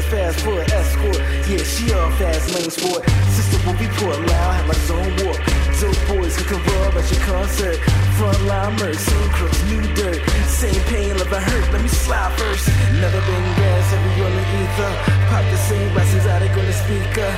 Yeah, 0.00 0.10
fast 0.10 0.40
foot, 0.40 0.72
escort. 0.72 1.18
Yeah, 1.48 1.62
she 1.64 1.92
all 1.92 2.10
fast 2.12 2.54
lane 2.54 2.70
sport. 2.70 3.08
Sister 3.30 3.58
will 3.66 3.78
be 3.78 3.88
put 3.98 4.16
loud, 4.26 4.52
have 4.54 4.66
my 4.66 4.74
zone 4.86 5.12
walk. 5.24 5.38
Dope 5.80 5.96
boys 6.08 6.36
who 6.36 6.44
can 6.44 6.60
rub 6.60 6.94
at 6.94 7.10
your 7.10 7.20
concert. 7.24 7.76
Frontline 8.16 8.78
merc, 8.78 8.94
same 8.94 9.30
crooks, 9.30 9.62
new 9.64 9.82
dirt. 9.94 10.20
Same 10.46 10.82
pain, 10.92 11.16
love 11.16 11.32
and 11.32 11.44
hurt, 11.44 11.72
let 11.72 11.82
me 11.82 11.88
slide 11.88 12.32
first. 12.38 12.68
Never 13.00 13.20
been 13.20 13.46
grass, 13.56 13.92
every 13.92 14.24
on 14.24 14.32
the 14.36 14.44
ether. 14.60 14.92
Pop 15.28 15.44
the 15.50 15.56
same 15.56 15.92
blessings 15.94 16.26
out 16.26 16.42
on 16.42 16.66
the 16.66 16.72
speaker. 16.72 17.30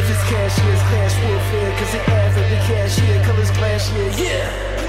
If 0.00 0.08
it's 0.08 0.24
cash, 0.30 0.56
it's 0.56 0.82
clash 0.88 1.14
warfare, 1.24 1.70
cause 1.78 1.94
it 1.94 2.08
adds 2.08 2.36
up 2.38 2.48
the 2.48 2.60
cash, 2.68 2.98
yeah, 3.00 3.24
colors 3.26 3.50
clash, 3.50 3.92
yeah, 3.92 4.24
yeah. 4.24 4.79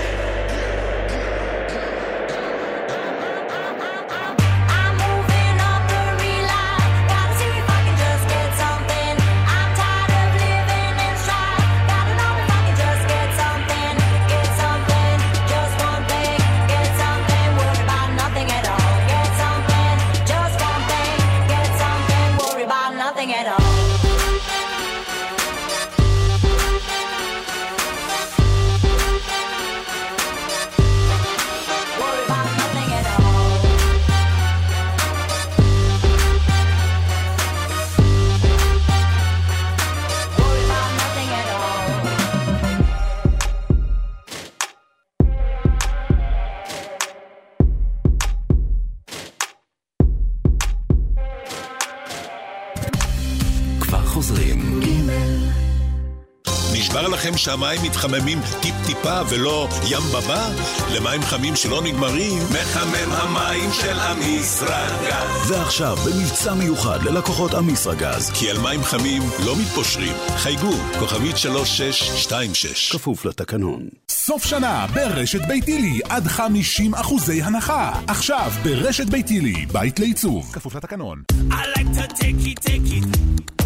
שהמים 57.41 57.81
מתחממים 57.83 58.39
טיפ-טיפה 58.61 59.21
ולא 59.29 59.67
ים 59.89 60.01
בבא? 60.15 60.49
למים 60.95 61.21
חמים 61.21 61.55
שלא 61.55 61.81
נגמרים? 61.83 62.39
מחמם 62.43 63.11
המים 63.11 63.69
של 63.73 63.99
אמיסרגז. 63.99 65.51
ועכשיו, 65.51 65.95
במבצע 65.95 66.53
מיוחד 66.53 67.03
ללקוחות 67.03 67.55
אמיסרגז. 67.55 68.29
כי 68.29 68.49
על 68.49 68.57
מים 68.57 68.83
חמים 68.83 69.21
לא 69.45 69.55
מתפושרים. 69.55 70.13
חייגו, 70.37 70.71
כוכבית 70.99 71.37
3626. 71.37 72.91
כפוף 72.91 73.25
לתקנון. 73.25 73.87
סוף 74.09 74.45
שנה 74.45 74.85
ברשת 74.93 75.41
ביתילי 75.47 75.99
עד 76.09 76.27
50 76.27 76.95
אחוזי 76.95 77.41
הנחה. 77.41 77.91
עכשיו 78.07 78.51
ברשת 78.63 79.09
ביתילי, 79.09 79.65
בית 79.71 79.99
לעיצוב. 79.99 80.51
כפוף 80.53 80.75
לתקנון. 80.75 81.21
I 81.49 81.79
like 81.79 81.97
to 81.97 82.13
take 82.13 82.45
it, 82.45 82.65
take 82.65 82.91
it. 82.91 83.60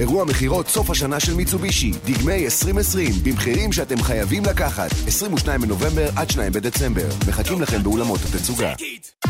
אירוע 0.00 0.24
מכירות 0.24 0.68
סוף 0.68 0.90
השנה 0.90 1.20
של 1.20 1.34
מיצובישי, 1.34 1.90
דגמי 2.04 2.44
2020, 2.44 3.12
במחירים 3.24 3.72
שאתם 3.72 4.02
חייבים 4.02 4.44
לקחת. 4.44 4.90
22 5.06 5.60
בנובמבר 5.60 6.08
עד 6.16 6.30
2 6.30 6.52
בדצמבר. 6.52 7.08
מחכים 7.28 7.62
לכם 7.62 7.82
באולמות 7.82 8.20
התצוגה. 8.28 8.72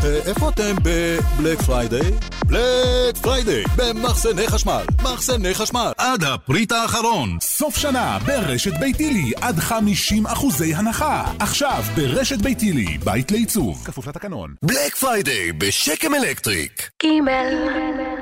אה, 0.03 0.19
איפה 0.25 0.49
אתם 0.49 0.75
ב 0.83 0.96
Black 0.96 1.61
Friday? 1.61 2.11
Black 2.45 3.17
Friday, 3.21 3.63
במחסני 3.75 4.47
חשמל. 4.47 4.83
מחסני 5.03 5.53
חשמל. 5.53 5.91
עד 5.97 6.23
הפריט 6.23 6.71
האחרון. 6.71 7.37
סוף 7.41 7.77
שנה 7.77 8.17
ברשת 8.25 8.73
ביתילי, 8.79 9.31
עד 9.41 9.59
50 9.59 10.27
אחוזי 10.27 10.73
הנחה. 10.73 11.33
עכשיו 11.39 11.83
ברשת 11.95 12.41
ביתילי, 12.41 12.97
בית 13.03 13.31
לעיצוב. 13.31 13.83
כפוף 13.85 14.07
לתקנון. 14.07 14.53
בלק 14.63 14.95
פריידיי 14.95 15.51
בשקם 15.51 16.15
אלקטריק. 16.15 16.89
גימל. 17.01 18.16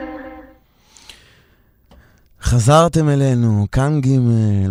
חזרתם 2.45 3.09
אלינו, 3.09 3.67
כאן 3.71 4.01
ג' 4.01 4.07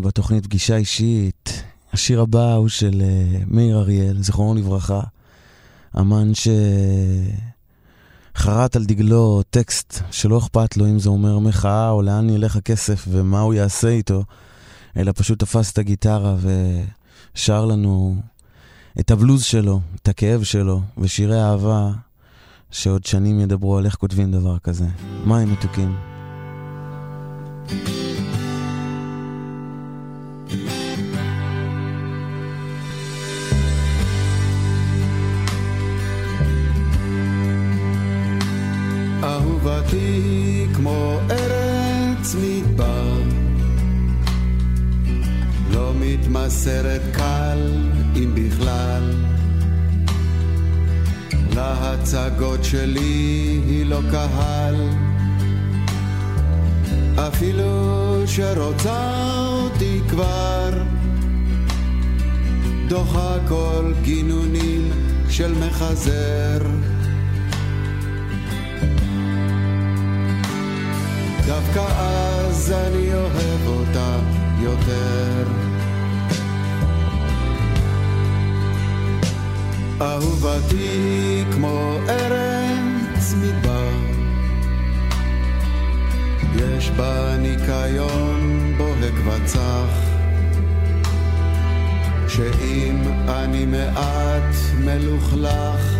בתוכנית 0.02 0.44
פגישה 0.44 0.76
אישית. 0.76 1.62
השיר 1.92 2.20
הבא 2.20 2.54
הוא 2.54 2.68
של 2.68 3.02
uh, 3.02 3.44
מאיר 3.46 3.78
אריאל, 3.78 4.22
זיכרונו 4.22 4.60
לברכה. 4.60 5.00
אמן 5.98 6.32
שחרט 8.34 8.76
על 8.76 8.84
דגלו 8.84 9.42
טקסט 9.50 10.02
שלא 10.10 10.38
אכפת 10.38 10.76
לו 10.76 10.86
אם 10.86 10.98
זה 10.98 11.08
אומר 11.08 11.38
מחאה 11.38 11.90
או 11.90 12.02
לאן 12.02 12.30
ילך 12.30 12.56
הכסף 12.56 13.04
ומה 13.08 13.40
הוא 13.40 13.54
יעשה 13.54 13.88
איתו, 13.88 14.24
אלא 14.96 15.12
פשוט 15.16 15.38
תפס 15.38 15.72
את 15.72 15.78
הגיטרה 15.78 16.36
ושר 17.34 17.64
לנו 17.64 18.16
את 19.00 19.10
הבלוז 19.10 19.42
שלו, 19.42 19.80
את 20.02 20.08
הכאב 20.08 20.42
שלו, 20.42 20.80
ושירי 20.98 21.42
אהבה 21.42 21.90
שעוד 22.70 23.04
שנים 23.04 23.40
ידברו 23.40 23.78
על 23.78 23.86
איך 23.86 23.94
כותבים 23.94 24.32
דבר 24.32 24.58
כזה. 24.58 24.86
מים 25.24 25.52
מתוקים. 25.52 26.13
אהובתי 39.22 40.66
כמו 40.74 41.18
ארץ 41.30 42.34
מדבר. 42.34 43.22
לא 45.70 45.92
מתמסרת 46.00 47.02
קל 47.12 47.72
אם 48.16 48.34
בכלל. 48.34 49.14
להצגות 51.54 52.64
שלי 52.64 53.60
היא 53.66 53.86
לא 53.86 54.00
קהל 54.10 54.74
אפילו 57.18 58.22
שרוצה 58.26 59.36
אותי 59.48 60.00
כבר 60.08 60.70
דוחה 62.88 63.36
כל 63.48 63.92
גינונים 64.02 64.90
של 65.28 65.52
מחזר 65.66 66.58
דווקא 71.46 71.84
אז 71.98 72.72
אני 72.72 73.14
אוהב 73.14 73.66
אותה 73.66 74.18
יותר. 74.60 75.44
אהובתי 80.00 81.44
כמו 81.52 81.96
ארץ 82.08 82.23
יש 86.94 87.00
בה 87.00 87.36
ניקיון 87.36 88.74
בוהק 88.76 89.14
וצח, 89.26 89.88
שאם 92.28 93.02
אני 93.28 93.66
מעט 93.66 94.54
מלוכלך, 94.84 95.96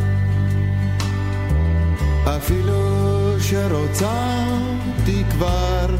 אפילו 2.24 3.36
שרוצה 3.40 4.44
כבר 5.30 5.96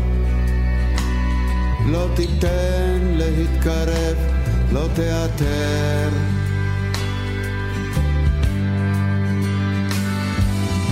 לא 1.87 2.09
תיתן 2.17 2.99
להתקרב, 3.03 4.17
לא 4.73 4.89
תיעתר. 4.95 6.09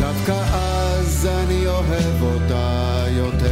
דווקא 0.00 0.32
אז 0.53 1.28
אני 1.44 1.66
אוהב 1.66 2.22
אותה 2.22 3.05
יותר. 3.09 3.51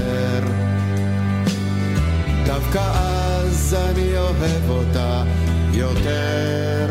דווקא 2.73 2.91
אז 2.95 3.77
אני 3.91 4.18
אוהב 4.18 4.71
אותה 4.71 5.25
יותר. 5.73 6.87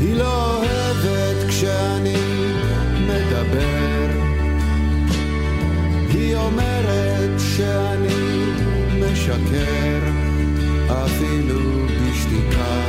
היא 0.00 0.16
לא 0.16 0.56
אוהבת 0.56 1.48
כשאני 1.48 2.16
מדבר. 3.00 4.06
היא 6.08 6.36
אומרת 6.36 7.40
שאני 7.56 8.44
משקר, 9.00 10.00
אפילו 10.88 11.86
בשתיקה. 11.86 12.80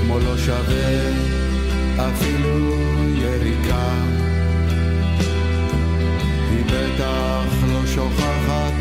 כמו 0.00 0.18
לא 0.18 0.38
שווה 0.38 1.10
אפילו 1.98 2.93
יריקה. 3.24 3.88
היא 6.50 6.64
בטח 6.64 7.54
לא 7.72 7.86
שוכחת 7.86 8.72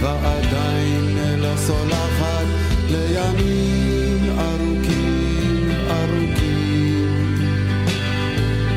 ועדיין 0.00 1.38
לא 1.38 1.56
סולחת 1.56 2.46
לימים 2.90 4.38
ארוכים 4.38 5.70
ארוכים. 5.90 7.38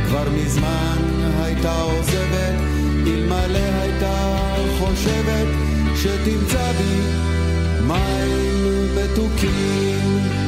כבר 0.07 0.29
מזמן 0.29 1.31
הייתה 1.41 1.81
עוזבת, 1.81 2.55
אלמלא 3.07 3.57
הייתה 3.81 4.35
חושבת 4.79 5.47
שתמצא 5.95 6.71
בי 6.71 7.01
מים 7.87 8.87
מתוקים. 8.95 10.44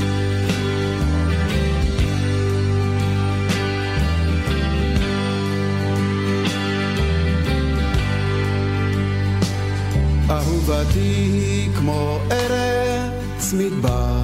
אהובתי 10.88 11.00
היא 11.00 11.70
כמו 11.76 12.20
ארץ 12.32 13.54
מדבר, 13.54 14.22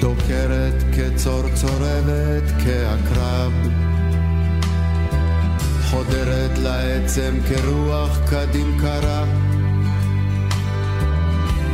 דוקרת 0.00 0.84
כצור 0.92 1.42
צורבת 1.54 2.42
כעקרב, 2.64 3.52
חודרת 5.90 6.58
לעצם 6.58 7.34
כרוח 7.48 8.18
קדים 8.30 8.78
קרה, 8.80 9.24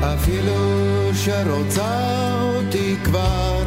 אפילו 0.01 1.11
שרוצה 1.15 2.33
אותי 2.43 2.97
כבר, 3.05 3.63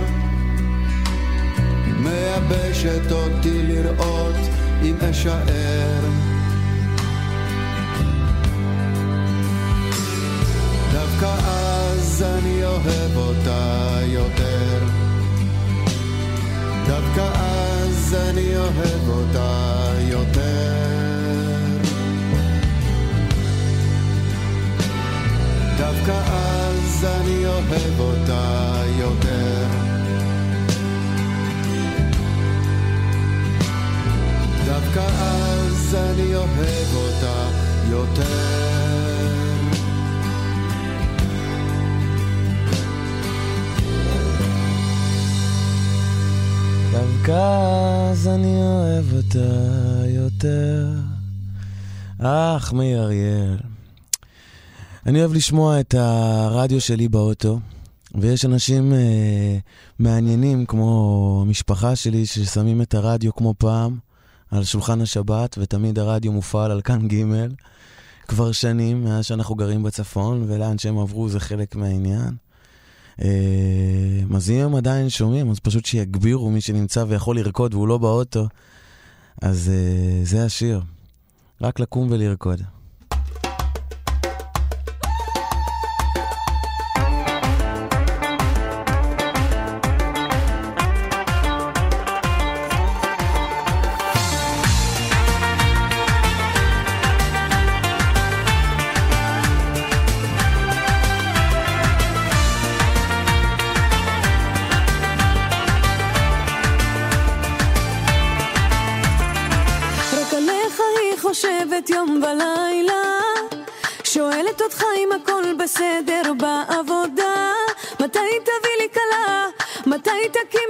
מייבשת 2.00 3.12
אותי 3.12 3.64
לראות 3.64 4.36
אם 4.84 4.96
אשאר. 5.12 6.27
אז 12.18 12.24
אני 12.24 12.66
אוהב 12.66 13.18
אותה 13.18 14.00
יותר. 14.06 14.86
דווקא 16.88 17.22
אז 17.22 18.16
אני 18.30 18.58
אוהב 18.58 19.10
אותה 19.10 19.92
יותר. 20.02 20.74
דווקא 25.78 26.12
אז 26.12 27.06
אני 27.22 27.46
אוהב 27.46 28.00
אותה 28.00 28.74
יותר. 29.00 29.68
דווקא 34.66 35.06
אז 35.20 35.96
אני 35.96 36.36
אוהב 36.36 36.96
אותה 36.96 37.50
יותר. 37.90 38.87
אז 47.30 48.28
אני 48.28 48.62
אוהב 48.62 49.06
אותה 49.14 50.06
יותר. 50.08 50.88
אך, 52.20 52.74
אריאל. 52.96 53.58
אני 55.06 55.20
אוהב 55.20 55.34
לשמוע 55.34 55.80
את 55.80 55.94
הרדיו 55.94 56.82
שלי 56.82 57.08
באוטו, 57.08 57.60
ויש 58.16 58.46
אנשים 58.46 58.94
אה, 58.94 59.58
מעניינים, 60.00 60.66
כמו 60.66 61.44
המשפחה 61.46 61.96
שלי, 61.96 62.26
ששמים 62.26 62.82
את 62.82 62.94
הרדיו 62.94 63.36
כמו 63.36 63.54
פעם 63.58 63.98
על 64.52 64.64
שולחן 64.64 65.02
השבת, 65.02 65.58
ותמיד 65.60 66.00
הרדיו 66.00 66.32
מופעל 66.32 66.72
על 66.72 66.82
כאן 66.82 67.08
ג'. 67.08 67.24
כבר 68.28 68.52
שנים, 68.52 69.04
מאז 69.04 69.26
שאנחנו 69.26 69.56
גרים 69.56 69.84
בצפון, 69.84 70.46
ולאן 70.48 70.78
שהם 70.78 71.00
עברו 71.00 71.30
זה 71.30 71.40
חלק 71.40 71.76
מהעניין. 71.76 72.47
אה, 73.24 74.36
אז 74.36 74.50
אם 74.50 74.60
הם 74.60 74.76
עדיין 74.76 75.10
שומעים, 75.10 75.52
אז 75.52 75.60
פשוט 75.60 75.86
שיגבירו 75.86 76.52
מי 76.52 76.62
שנמצא 76.62 77.06
ויכול 77.08 77.40
לרקוד 77.40 77.74
והוא 77.74 77.88
לא 77.88 77.98
באוטו. 77.98 78.48
אז 79.42 79.70
אה, 79.70 80.26
זה 80.26 80.46
השיר. 80.46 80.82
רק 81.62 81.80
לקום 81.80 82.08
ולרקוד. 82.12 82.62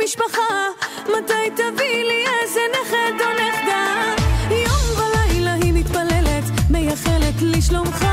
משפחה? 0.08 0.68
מתי 1.04 1.50
תביא 1.56 2.04
לי 2.04 2.26
איזה 2.42 2.60
נכד 2.74 3.22
או 3.22 3.28
נכדה? 3.34 4.14
יום 4.50 5.00
ולילה 5.00 5.54
היא 5.54 5.74
מתפללת, 5.74 6.44
מייחלת 6.70 7.42
לשלומך 7.42 8.06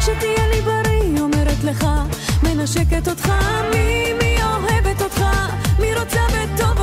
שתהיה 0.00 0.48
לי 0.48 0.60
בריא, 0.60 1.20
אומרת 1.20 1.64
לך 1.64 1.86
מנשקת 2.42 3.08
אותך 3.08 3.32
מי 3.70 4.12
מי 4.12 4.38
אוהבת 4.42 5.02
אותך? 5.02 5.22
מי 5.78 5.94
רוצה 5.94 6.20
בטובתך? 6.28 6.75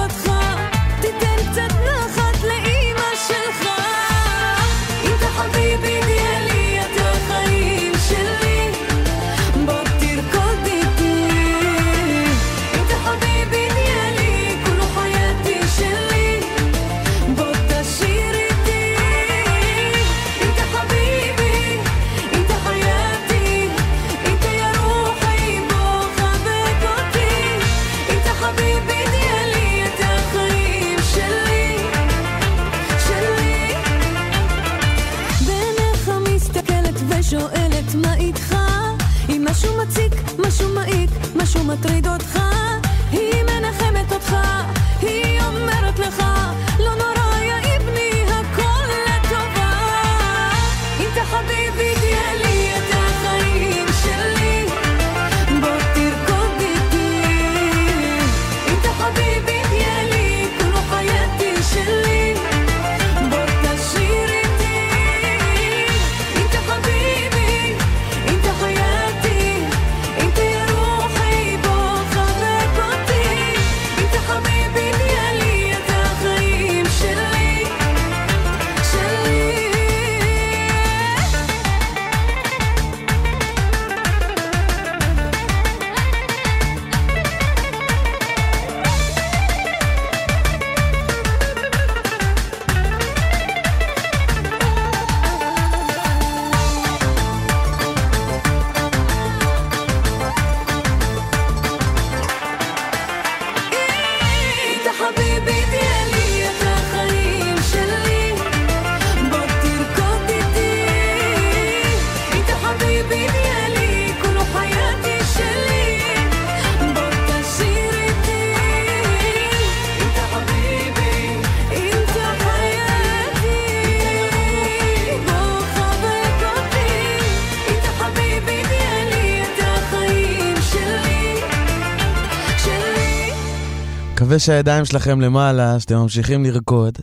שהידיים 134.44 134.86
שלכם 134.86 135.22
למעלה, 135.22 135.80
שאתם 135.80 135.96
ממשיכים 135.96 136.44
לרקוד. 136.44 136.98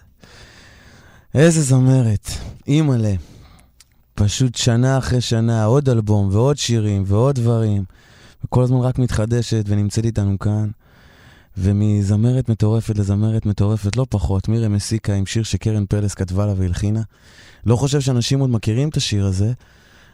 איזה 1.34 1.62
זמרת, 1.62 2.30
אימא'לה. 2.66 3.14
פשוט 4.14 4.55
שנה 4.55 4.99
אחרי 4.99 5.20
שנה, 5.20 5.64
עוד 5.64 5.88
אלבום 5.88 6.28
ועוד 6.32 6.57
שירים 6.57 7.05
ועוד 7.07 7.34
דברים. 7.34 7.84
וכל 8.45 8.62
הזמן 8.62 8.80
רק 8.80 8.99
מתחדשת 8.99 9.64
ונמצאת 9.66 10.05
איתנו 10.05 10.38
כאן. 10.38 10.68
ומזמרת 11.57 12.49
מטורפת 12.49 12.99
לזמרת 12.99 13.47
מטורפת 13.47 13.97
לא 13.97 14.07
פחות, 14.11 14.49
מירם 14.49 14.72
מסיקה 14.72 15.14
עם 15.14 15.26
שיר 15.26 15.43
שקרן 15.43 15.84
פלס 15.88 16.14
כתבה 16.14 16.47
לה 16.47 16.55
והלחינה. 16.57 17.03
לא 17.66 17.76
חושב 17.76 18.01
שאנשים 18.01 18.41
עוד 18.41 18.51
מכירים 18.51 18.88
את 18.88 18.97
השיר 18.97 19.26
הזה, 19.26 19.53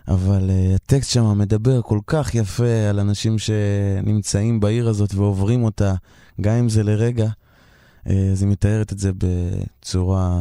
אבל 0.08 0.50
uh, 0.50 0.74
הטקסט 0.74 1.10
שם 1.10 1.38
מדבר 1.38 1.82
כל 1.82 1.98
כך 2.06 2.34
יפה 2.34 2.88
על 2.90 3.00
אנשים 3.00 3.38
שנמצאים 3.38 4.60
בעיר 4.60 4.88
הזאת 4.88 5.14
ועוברים 5.14 5.64
אותה, 5.64 5.94
גם 6.40 6.54
אם 6.54 6.68
זה 6.68 6.82
לרגע. 6.82 7.26
Uh, 7.26 8.10
אז 8.32 8.42
היא 8.42 8.50
מתארת 8.50 8.92
את 8.92 8.98
זה 8.98 9.10
בצורה 9.18 10.40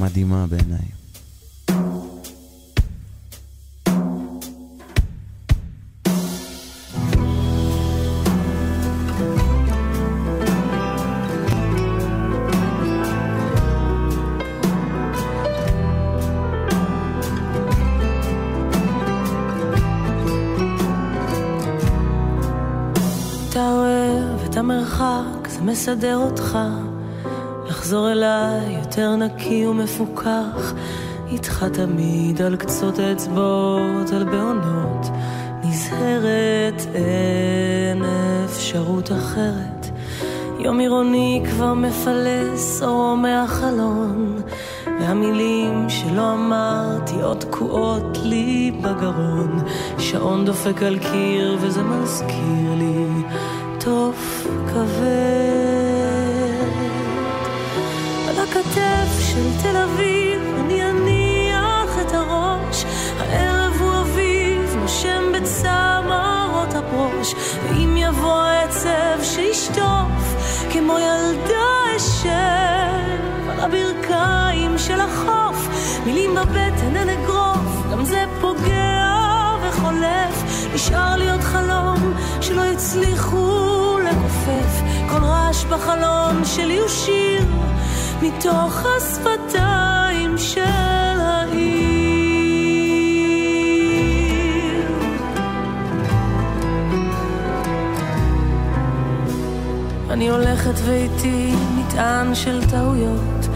מדהימה 0.00 0.46
בעיניי. 0.46 0.95
מסדר 25.76 26.16
אותך. 26.16 26.58
לחזור 27.68 28.12
אליי 28.12 28.78
יותר 28.78 29.16
נקי 29.16 29.66
ומפוכח. 29.66 30.74
איתך 31.30 31.64
תמיד 31.72 32.42
על 32.42 32.56
קצות 32.56 33.00
אצבעות, 33.00 34.10
על 34.12 34.24
בעונות. 34.24 35.06
נזהרת, 35.64 36.86
אין 36.94 38.02
אפשרות 38.44 39.12
אחרת. 39.12 39.86
יום 40.58 40.78
עירוני 40.78 41.42
כבר 41.50 41.74
מפלס 41.74 42.82
אור 42.82 43.16
מהחלון, 43.16 44.40
והמילים 45.00 45.88
שלא 45.88 46.32
אמרתי 46.32 47.22
עוד 47.22 47.36
תקועות 47.36 48.18
לי 48.22 48.72
בגרון. 48.82 49.58
שעון 49.98 50.44
דופק 50.44 50.82
על 50.82 50.98
קיר 50.98 51.56
וזה 51.60 51.82
מזכיר 51.82 52.74
לי 52.78 53.06
תוף 53.78 54.46
כבד. 54.66 55.45
של 59.36 59.62
תל 59.62 59.76
אביב, 59.76 60.40
אני 60.60 60.90
אניח 60.90 61.98
את 62.00 62.14
הראש, 62.14 62.84
הערב 63.18 63.76
הוא 63.80 64.00
אביב, 64.00 64.76
נושם 64.80 65.32
בצמרות 65.34 66.74
הברוש, 66.74 67.34
ואם 67.64 67.96
יבוא 67.96 68.40
העצב 68.40 69.22
שישטוף, 69.22 70.34
כמו 70.72 70.98
ילדה 70.98 71.96
אשב 71.96 73.50
על 73.50 73.60
הברכיים 73.60 74.78
של 74.78 75.00
החוף, 75.00 75.68
מילים 76.06 76.34
בבטן 76.34 76.96
אין 76.96 77.08
אגרוף, 77.08 77.92
גם 77.92 78.04
זה 78.04 78.24
פוגע 78.40 79.12
וחולף, 79.62 80.66
נשאר 80.74 81.16
לי 81.16 81.30
עוד 81.30 81.40
חלום 81.40 82.14
שלא 82.40 82.64
הצליחו 82.64 83.98
לכופף, 83.98 84.80
כל 85.08 85.24
רעש 85.24 85.64
בחלום 85.64 86.44
שלי 86.44 86.78
הוא 86.78 86.88
שיר 86.88 87.55
מתוך 88.26 88.82
השפתיים 88.96 90.38
של 90.38 91.20
העיר. 91.20 91.96
אני 100.10 100.30
הולכת 100.30 100.74
ואיתי 100.84 101.52
מטען 101.76 102.34
של 102.34 102.70
טעויות, 102.70 103.48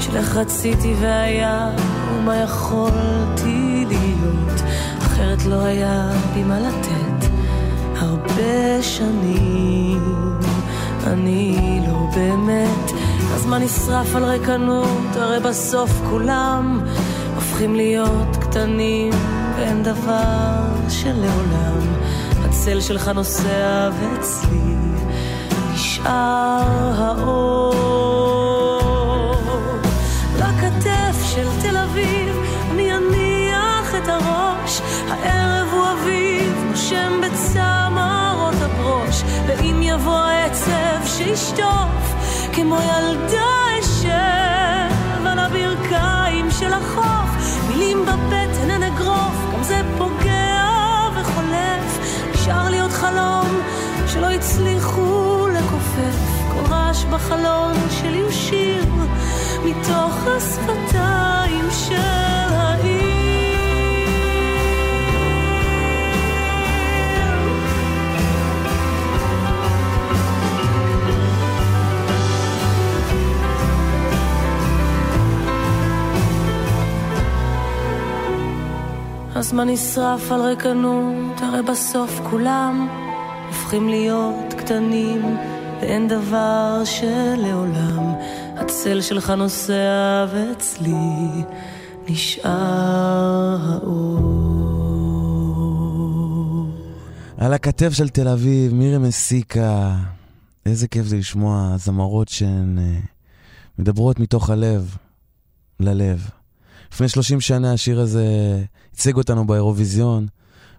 של 0.00 0.16
איך 0.16 0.36
רציתי 0.36 0.94
והיה 1.00 1.70
ומה 2.14 2.36
יכולתי 2.36 3.84
להיות, 3.88 4.60
אחרת 4.98 5.44
לא 5.46 5.64
היה 5.64 6.10
בי 6.34 6.42
מה 6.42 6.60
לתת 6.60 7.26
הרבה 7.98 8.82
שנים. 8.82 10.02
אני 11.06 11.80
לא 11.88 11.98
באמת, 12.14 12.92
הזמן 13.34 13.62
נשרף 13.62 14.16
על 14.16 14.24
ריקנות, 14.24 15.16
הרי 15.16 15.40
בסוף 15.40 15.90
כולם 16.10 16.80
הופכים 17.34 17.74
להיות 17.74 18.36
קטנים, 18.40 19.12
ואין 19.56 19.82
דבר 19.82 20.64
שלעולם. 20.88 21.78
הצל 22.44 22.80
שלך 22.80 23.08
נוסע 23.08 23.90
ואצלי 24.00 24.74
נשאר 25.74 26.92
האור. 26.96 27.74
לכתף 30.38 31.16
של 31.34 31.46
תל 31.62 31.76
אביב 31.76 32.36
אני 32.70 32.96
אניח 32.96 33.94
את 33.94 34.08
הראש, 34.08 34.80
הערב 35.08 35.68
הוא 35.72 35.84
אביב, 35.92 36.64
נושם 36.70 37.20
בצמרות 37.20 38.54
הברוש, 38.62 39.22
ואם 39.46 39.82
יבוא 39.82 40.16
העצב 40.16 41.06
שישטוף, 41.06 42.11
כמו 42.52 42.76
ילדה 42.76 43.80
אשב 43.80 45.26
על 45.26 45.38
הברכיים 45.38 46.50
של 46.50 46.72
החוף, 46.72 47.60
מילים 47.68 48.02
בבטן 48.02 48.70
אין 48.70 48.82
אגרוף, 48.82 49.52
גם 49.52 49.62
זה 49.62 49.80
פוגע 49.98 50.64
וחולף, 51.14 51.98
נשאר 52.34 52.68
לי 52.68 52.80
עוד 52.80 52.90
חלום 52.90 53.60
שלא 54.06 54.30
הצליחו 54.30 55.48
לכופף, 55.48 56.18
כל 56.52 56.72
רעש 56.74 57.04
בחלון 57.04 57.74
שלי 57.90 58.20
הוא 58.20 58.30
שיר 58.30 58.84
מתוך 59.64 60.14
השפתיים 60.26 61.68
של 61.70 62.54
העיר. 62.54 63.21
הזמן 79.42 79.68
נשרף 79.68 80.32
על 80.32 80.40
ריקנות, 80.40 81.40
הרי 81.40 81.62
בסוף 81.62 82.20
כולם 82.30 82.88
הופכים 83.46 83.88
להיות 83.88 84.54
קטנים, 84.58 85.36
ואין 85.80 86.08
דבר 86.08 86.82
שלעולם 86.84 88.14
הצל 88.56 89.00
שלך 89.00 89.30
נוסע 89.30 90.26
ואצלי 90.32 91.44
נשאר 92.08 93.58
האור. 93.62 94.18
על 97.38 97.54
הכתף 97.54 97.92
של 97.92 98.08
תל 98.08 98.28
אביב, 98.28 98.74
מירי 98.74 98.98
מסיקה. 98.98 99.96
איזה 100.66 100.88
כיף 100.88 101.06
זה 101.06 101.16
לשמוע 101.16 101.76
זמרות 101.76 102.28
שהן 102.28 102.78
אה, 102.78 103.00
מדברות 103.78 104.20
מתוך 104.20 104.50
הלב 104.50 104.96
ללב. 105.80 106.30
לפני 106.92 107.08
30 107.08 107.40
שנה 107.40 107.72
השיר 107.72 108.00
הזה 108.00 108.26
ייצג 108.92 109.16
אותנו 109.16 109.46
באירוויזיון, 109.46 110.26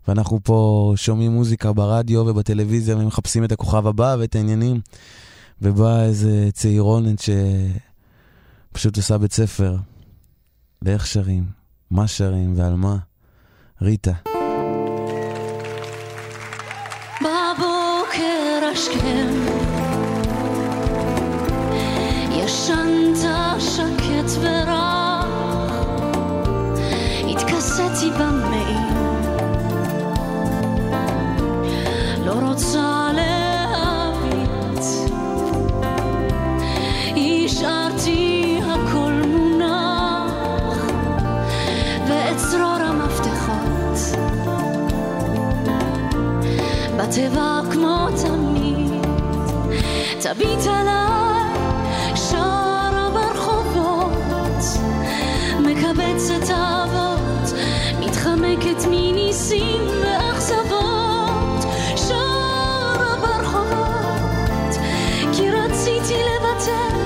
ואנחנו 0.08 0.40
פה 0.44 0.94
שומעים 0.96 1.32
מוזיקה 1.32 1.74
ברדיו 1.74 2.20
ובטלוויזיה 2.20 2.98
ומחפשים 2.98 3.44
את 3.44 3.52
הכוכב 3.52 3.88
הבא 3.88 4.16
ואת 4.20 4.36
העניינים. 4.36 4.82
ובאה 5.62 6.06
איזה 6.06 6.50
צעירונת 6.54 7.20
שפשוט 8.72 8.98
עושה 8.98 9.18
בית 9.18 9.34
ספר 9.34 9.76
באיך 10.82 11.08
שרים, 11.08 11.46
מה 11.92 12.08
שרים 12.08 12.54
ועל 12.58 12.76
מה. 12.76 12.98
ריטה. 13.82 14.14
בבוקר 17.22 18.70
השכם 18.74 19.43
בטבע 47.04 47.62
כמו 47.72 48.08
תמיד, 48.22 48.92
תביט 50.22 50.68
עליי, 50.68 51.54
שרה 52.16 53.10
ברחובות, 53.14 54.64
מקבצת 55.60 56.52
אהבות, 56.52 57.54
מתחמקת 58.00 58.86
מניסים 58.90 59.82
ואכזבות, 60.02 61.66
שרה 61.96 63.16
ברחובות, 63.22 64.76
כי 65.34 65.50
רציתי 65.52 66.14
לוותר, 66.14 66.98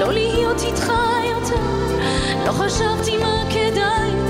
לא 0.00 0.12
להיות 0.12 0.62
איתך 0.62 0.92
יותר, 1.24 1.62
לא 2.46 2.52
חשבתי 2.52 3.16
מה 3.16 3.44
כדאי 3.50 4.27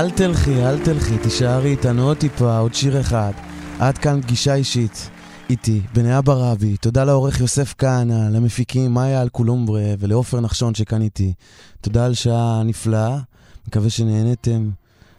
אל 0.00 0.10
תלכי, 0.10 0.66
אל 0.66 0.84
תלכי, 0.84 1.18
תישארי 1.18 1.70
איתנו 1.70 2.02
עוד 2.02 2.16
טיפה, 2.16 2.58
עוד 2.58 2.74
שיר 2.74 3.00
אחד. 3.00 3.32
עד 3.78 3.98
כאן 3.98 4.22
פגישה 4.22 4.54
אישית. 4.54 5.10
איתי, 5.50 5.80
בניה 5.94 6.22
ברבי, 6.22 6.76
תודה 6.76 7.04
לעורך 7.04 7.40
יוסף 7.40 7.74
כהנא, 7.78 8.28
למפיקים 8.30 8.94
מאיה 8.94 9.22
אלקולומברה 9.22 9.82
ולעופר 9.98 10.40
נחשון 10.40 10.74
שכאן 10.74 11.02
איתי. 11.02 11.32
תודה 11.80 12.06
על 12.06 12.14
שעה 12.14 12.62
נפלאה, 12.64 13.18
מקווה 13.68 13.90
שנהנתם. 13.90 14.70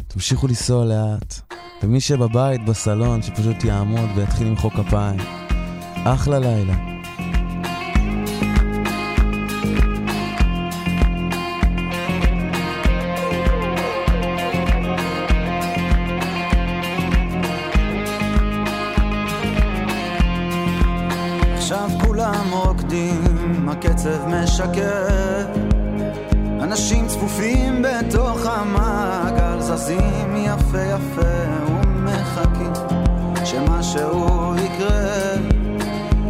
תמשיכו 0.07 0.47
לנסוע 0.47 0.85
לאט. 0.85 1.41
ומי 1.83 2.01
שבבית, 2.01 2.65
בסלון, 2.65 3.21
שפשוט 3.21 3.63
יעמוד 3.63 4.09
ויתחיל 4.15 4.47
למחוא 4.47 4.69
כפיים. 4.69 5.19
אחלה 6.05 6.39
לילה. 6.39 6.90
הקצב 24.01 24.27
משקר. 24.27 25.45
אנשים 26.61 27.07
צפופים 27.07 27.81
בתוך 27.81 28.45
המעגל, 28.45 29.59
זזים 29.59 30.35
יפה 30.35 30.77
יפה 30.77 31.31
ומחכים 31.67 32.73
שמשהו 33.45 34.55
יקרה. 34.55 35.33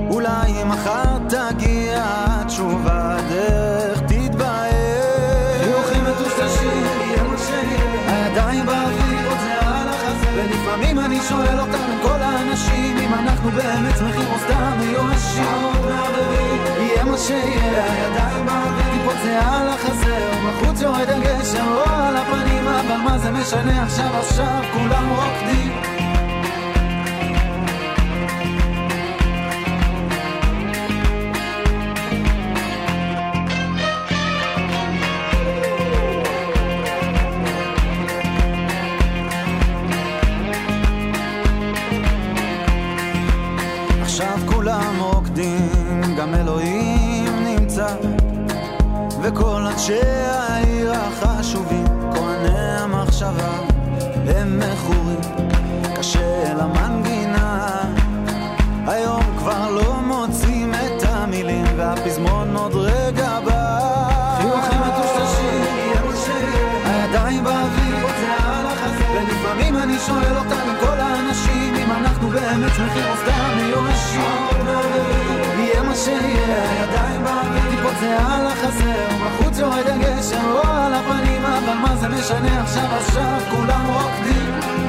אולי 0.09 0.63
מחר 0.63 1.17
תגיע 1.29 2.03
התשובה, 2.05 3.17
הדרך 3.17 4.01
תתבהר. 4.01 5.63
חיוכים 5.63 6.03
מטושטשים, 6.03 6.83
יהיה 7.01 7.23
מה 7.23 7.37
שיהיה. 7.37 8.25
הידיים 8.25 8.65
באוויר, 8.65 9.29
עוד 9.29 9.37
זה 9.39 9.67
על 9.67 9.89
החזה. 9.89 10.27
ולפעמים 10.35 10.99
אני 10.99 11.19
שואל 11.29 11.59
אותם, 11.59 11.97
כל 12.01 12.21
האנשים, 12.21 12.97
אם 12.97 13.13
אנחנו 13.13 13.51
באמת 13.51 13.97
שמחים 13.97 14.27
או 14.33 14.39
סתם 14.39 14.77
מיואשים. 14.79 15.70
שיהיה. 17.27 17.83
הידיים 17.93 18.45
באוויר, 18.45 18.85
טיפות 18.93 19.15
זה 19.23 19.39
על 19.39 19.67
החזה. 19.69 20.31
ובחוץ 20.43 20.81
יורד 20.81 21.09
הגשם, 21.09 21.67
או 21.67 21.93
על 21.93 22.15
הפנים, 22.17 22.67
אבל 22.67 22.97
מה 22.97 23.17
זה 23.17 23.31
משנה 23.31 23.83
עכשיו, 23.83 24.17
עכשיו 24.19 24.63
כולם 24.73 25.09
רוקדים. 25.09 26.00
וכל 49.81 49.93
אנשי 49.93 50.07
העיר 50.27 50.93
החשובים, 50.93 51.85
כהני 52.13 52.79
המחשבה, 52.79 53.59
הם 54.27 54.59
מכורים 54.59 55.19
קשה 55.95 56.53
למנגינה. 56.53 57.67
היום 58.87 59.23
כבר 59.37 59.71
לא 59.71 60.01
מוצאים 60.01 60.73
את 60.73 61.03
המילים 61.09 61.65
והפזמון 61.77 62.55
עוד 62.55 62.75
רגע 62.75 63.39
בא. 63.45 63.79
חיוכים 64.37 64.79
מטושטשים, 64.79 65.63
הידיים 66.85 67.43
באוויר, 67.43 68.05
ולפעמים 69.13 69.77
אני 69.77 69.99
שואל 70.07 70.37
אותם, 70.37 70.69
עם 70.69 70.75
כל 70.79 70.99
האנשים 70.99 71.75
אם 71.75 71.91
אנחנו 71.91 72.29
באמת 72.29 72.71
שמחים 72.75 73.03
או 73.11 73.15
סתם 73.23 73.55
מיואשים. 73.55 74.21
יהיה 75.57 75.81
מה 75.81 75.95
שיהיה, 75.95 76.71
הידיים 76.71 77.23
באוויר, 77.23 77.69
טיפות 77.69 77.93
זה 77.99 78.17
על 78.19 78.47
החזה 78.47 79.10
ובחוץ 79.39 79.59
יורד 79.59 79.87
הגשם 79.87 80.45
או 80.51 80.67
על 80.67 80.93
הפנים 80.93 81.45
אבל 81.45 81.73
מה 81.73 81.95
זה 81.95 82.07
משנה? 82.09 82.61
עכשיו 82.61 82.85
עכשיו 82.95 83.39
כולם 83.51 83.85
רוקדים 83.87 84.80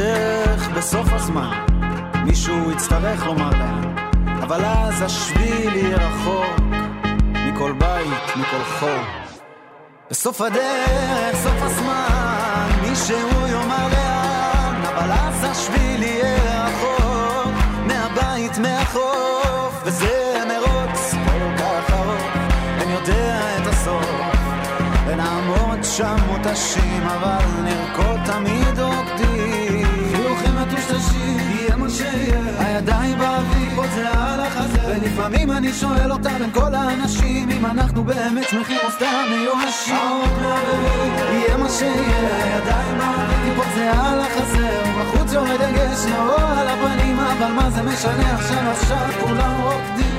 הדרך, 0.00 0.68
בסוף 0.68 1.12
הזמן, 1.12 1.64
מישהו 2.24 2.70
יצטרך 2.70 3.26
לומר 3.26 3.50
להם, 3.50 3.96
אבל 4.42 4.64
אז 4.64 5.02
השביל 5.02 5.76
יהיה 5.76 5.96
רחוק 5.96 6.60
מכל 7.32 7.72
בית, 7.72 8.36
מכל 8.36 8.64
חור. 8.78 9.04
בסוף 10.10 10.40
הדרך, 10.40 11.36
סוף 11.42 11.62
הזמן, 11.62 12.68
מישהו 12.88 13.46
יאמר 13.48 13.88
לאן, 13.92 14.82
אבל 14.84 15.12
אז 15.12 15.44
השביל 15.44 16.02
יהיה 16.02 16.66
רחוק 16.66 17.54
מהבית, 17.86 18.58
מהחוף, 18.58 19.82
וזה 19.84 20.42
מרוץ 20.48 21.10
כל 21.10 21.56
כך 21.58 21.92
ארוך, 21.92 22.36
אין 22.80 22.90
יודע 22.90 23.58
את 23.62 23.66
הסוף. 23.66 24.06
ונעמוד 25.06 25.84
שם 25.84 26.16
מותשים, 26.26 27.02
אבל 27.02 27.44
נרקוד 27.64 28.20
תמיד 28.26 28.80
רוקדים. 28.80 29.59
מטושטשים, 30.72 31.36
יהיה 31.50 31.76
מה 31.76 31.90
שיהיה. 31.90 32.40
הידיים 32.58 33.18
באוויר, 33.18 33.76
עוד 33.76 33.88
זה 33.94 34.08
על 34.08 34.40
החזה. 34.40 34.78
ולפעמים 34.86 35.50
אני 35.50 35.72
שואל 35.72 36.12
אותם, 36.12 36.38
בין 36.38 36.50
כל 36.52 36.74
האנשים, 36.74 37.50
אם 37.50 37.66
אנחנו 37.66 38.04
באמת 38.04 38.48
שמחים 38.48 38.78
או 38.84 38.90
סתם 38.90 39.24
מיואשים. 39.30 39.94
יהיה 41.32 41.56
מה 41.56 41.68
שיהיה. 41.68 42.44
הידיים 42.44 42.98
באוויר, 42.98 43.38
טיפות 43.44 43.66
זה 43.74 43.90
על 43.90 44.20
החזה. 44.20 44.80
ובחוץ 44.86 45.32
יורד 45.32 45.60
הגשם, 45.60 46.26
או 46.28 46.36
על 46.36 46.68
הפנים, 46.68 47.18
אבל 47.20 47.52
מה 47.52 47.70
זה 47.70 47.82
משנה 47.82 48.34
עכשיו, 48.34 48.70
עכשיו 48.70 49.08
כולם 49.20 49.60
רוקדים. 49.62 50.09